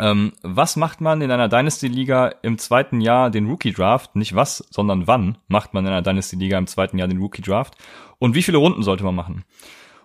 [0.00, 4.16] Ähm, was macht man in einer Dynasty-Liga im zweiten Jahr den Rookie-Draft?
[4.16, 7.76] Nicht was, sondern wann macht man in einer Dynasty-Liga im zweiten Jahr den Rookie-Draft?
[8.18, 9.44] Und wie viele Runden sollte man machen?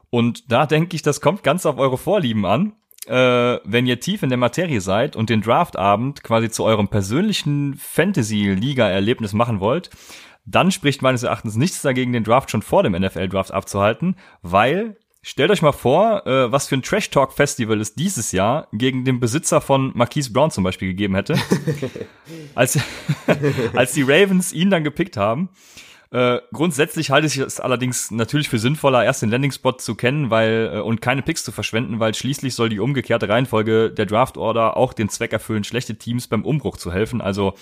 [0.10, 2.74] Und da denke ich, das kommt ganz auf eure Vorlieben an.
[3.08, 7.76] Äh, wenn ihr tief in der Materie seid und den Draftabend quasi zu eurem persönlichen
[7.76, 9.92] Fantasy-Liga-Erlebnis machen wollt,
[10.46, 15.50] dann spricht meines Erachtens nichts dagegen, den Draft schon vor dem NFL-Draft abzuhalten, weil stellt
[15.50, 19.20] euch mal vor, äh, was für ein Trash Talk Festival es dieses Jahr gegen den
[19.20, 21.36] Besitzer von Marquise Brown zum Beispiel gegeben hätte.
[22.56, 22.80] als,
[23.74, 25.50] als die Ravens ihn dann gepickt haben.
[26.12, 30.72] Äh, grundsätzlich halte ich es allerdings natürlich für sinnvoller, erst den Landing-Spot zu kennen, weil
[30.76, 34.94] äh, und keine Picks zu verschwenden, weil schließlich soll die umgekehrte Reihenfolge der Draft-Order auch
[34.94, 37.20] den Zweck erfüllen, schlechte Teams beim Umbruch zu helfen.
[37.20, 37.56] Also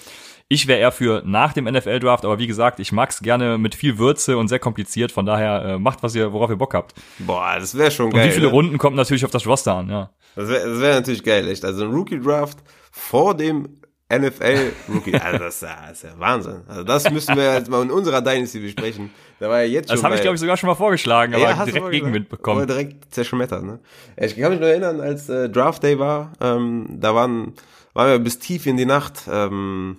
[0.48, 3.98] ich wäre eher für nach dem NFL-Draft, aber wie gesagt, ich mag's gerne mit viel
[3.98, 5.12] Würze und sehr kompliziert.
[5.12, 6.94] Von daher äh, macht, was ihr, worauf ihr Bock habt.
[7.20, 8.22] Boah, das wäre schon geil.
[8.22, 8.54] Und wie viele ne?
[8.54, 10.10] Runden kommt natürlich auf das Roster an, ja.
[10.36, 11.64] Das wäre wär natürlich geil, echt.
[11.64, 12.58] Also ein Rookie-Draft
[12.92, 13.82] vor dem
[14.12, 15.16] NFL-Rookie.
[15.16, 16.62] Also das ist, ja, das ist ja Wahnsinn.
[16.68, 19.10] Also das müssen wir jetzt mal in unserer Dynasty besprechen.
[19.40, 19.96] Da war ja jetzt schon.
[19.96, 22.58] Das habe ich, glaube ich, sogar schon mal vorgeschlagen, aber Ja, direkt Gegenwind bekommen.
[22.58, 23.80] Aber direkt zerschmettert, ne?
[24.18, 27.54] Ich kann mich noch erinnern, als äh, Draft Day war, ähm, da waren,
[27.94, 29.98] waren wir bis tief in die Nacht, ähm,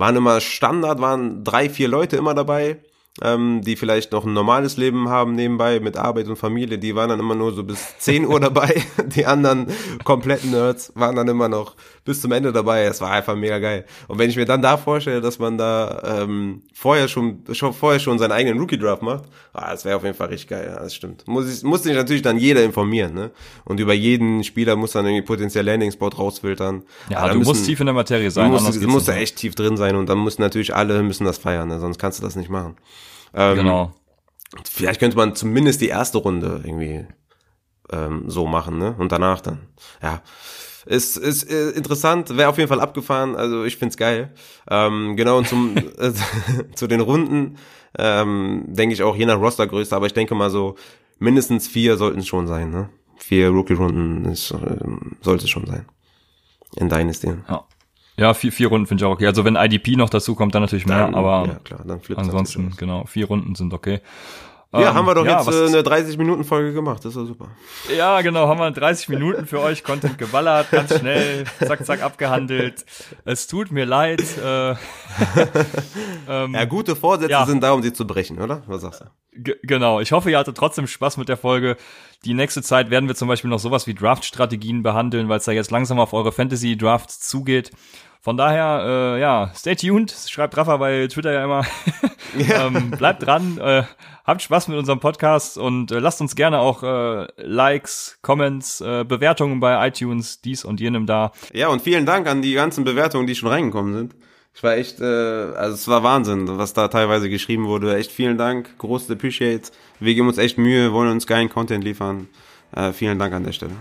[0.00, 2.78] waren immer Standard, waren drei, vier Leute immer dabei,
[3.22, 7.08] ähm, die vielleicht noch ein normales Leben haben nebenbei mit Arbeit und Familie, die waren
[7.10, 8.82] dann immer nur so bis 10 Uhr dabei.
[9.06, 9.66] Die anderen
[10.04, 12.84] kompletten Nerds waren dann immer noch bis zum Ende dabei.
[12.84, 13.84] Es war einfach mega geil.
[14.08, 18.00] Und wenn ich mir dann da vorstelle, dass man da ähm, vorher schon, schon vorher
[18.00, 20.70] schon seinen eigenen Rookie Draft macht, ah, das wäre auf jeden Fall richtig geil.
[20.74, 21.26] Ja, das stimmt.
[21.28, 23.30] Muss ich, muss sich natürlich dann jeder informieren, ne?
[23.64, 26.82] Und über jeden Spieler muss dann irgendwie potenziell Landing Spot rausfiltern.
[27.10, 28.50] Ja, du musst müssen- tief in der Materie Du sein.
[28.50, 31.24] musst, anders du musst da echt tief drin sein und dann müssen natürlich alle müssen
[31.24, 31.78] das feiern, ne?
[31.80, 32.76] sonst kannst du das nicht machen.
[33.34, 33.94] Ähm, Genau.
[34.64, 37.06] Vielleicht könnte man zumindest die erste Runde irgendwie
[37.92, 38.94] ähm, so machen, ne?
[38.98, 39.60] Und danach dann.
[40.02, 40.22] Ja.
[40.86, 44.32] Ist, ist äh, interessant, wäre auf jeden Fall abgefahren, also ich find's geil.
[44.68, 46.12] Ähm, genau, und zum äh,
[46.74, 47.58] zu den Runden
[47.98, 50.76] ähm, denke ich auch je nach Rostergröße, aber ich denke mal so,
[51.18, 52.88] mindestens vier sollten es schon sein, ne?
[53.18, 55.84] Vier Rookie-Runden ist, ähm, sollte es schon sein.
[56.76, 57.28] In Dynasty.
[57.48, 57.64] Ja,
[58.20, 59.26] ja vier, vier Runden finde ich auch okay.
[59.26, 62.72] Also wenn IDP noch dazu kommt, dann natürlich mehr, Dann, aber ja, klar, dann ansonsten,
[62.76, 64.00] genau, vier Runden sind okay.
[64.72, 67.48] Ja, Ähm, haben wir doch ja, jetzt äh, eine 30-Minuten-Folge gemacht, das ist doch super.
[67.98, 72.84] Ja, genau, haben wir 30 Minuten für euch Content geballert, ganz schnell, zack, zack, abgehandelt.
[73.24, 74.22] Es tut mir leid.
[74.38, 74.70] Äh,
[76.28, 77.46] ähm, Ja, gute Vorsätze Ja.
[77.46, 78.62] sind da, um sie zu brechen, oder?
[78.66, 79.04] Was sagst du?
[79.42, 80.00] G genau.
[80.00, 81.76] Ich hoffe, ihr hattet trotzdem Spaß mit der Folge.
[82.24, 85.52] Die nächste Zeit werden wir zum Beispiel noch sowas wie Draft-Strategien behandeln, weil es da
[85.52, 87.70] jetzt langsam auf eure Fantasy-Drafts zugeht.
[88.22, 88.84] Von daher,
[89.16, 90.12] äh, ja, stay tuned.
[90.12, 91.64] Schreibt Rafa bei Twitter ja immer.
[92.38, 93.56] ähm, bleibt dran.
[93.58, 93.84] Äh,
[94.24, 99.04] habt Spaß mit unserem Podcast und äh, lasst uns gerne auch äh, Likes, Comments, äh,
[99.04, 101.32] Bewertungen bei iTunes, dies und jenem da.
[101.54, 104.14] Ja, und vielen Dank an die ganzen Bewertungen, die schon reingekommen sind.
[104.54, 107.96] Ich war echt, äh, also es war Wahnsinn, was da teilweise geschrieben wurde.
[107.96, 109.70] Echt vielen Dank, groß appreciate.
[109.98, 112.28] Wir geben uns echt Mühe, wollen uns geilen Content liefern.
[112.76, 113.72] Äh, vielen Dank an der Stelle.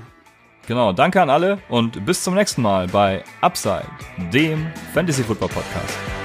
[0.69, 3.89] Genau, danke an alle und bis zum nächsten Mal bei Upside,
[4.31, 6.18] dem Fantasy Football Podcast.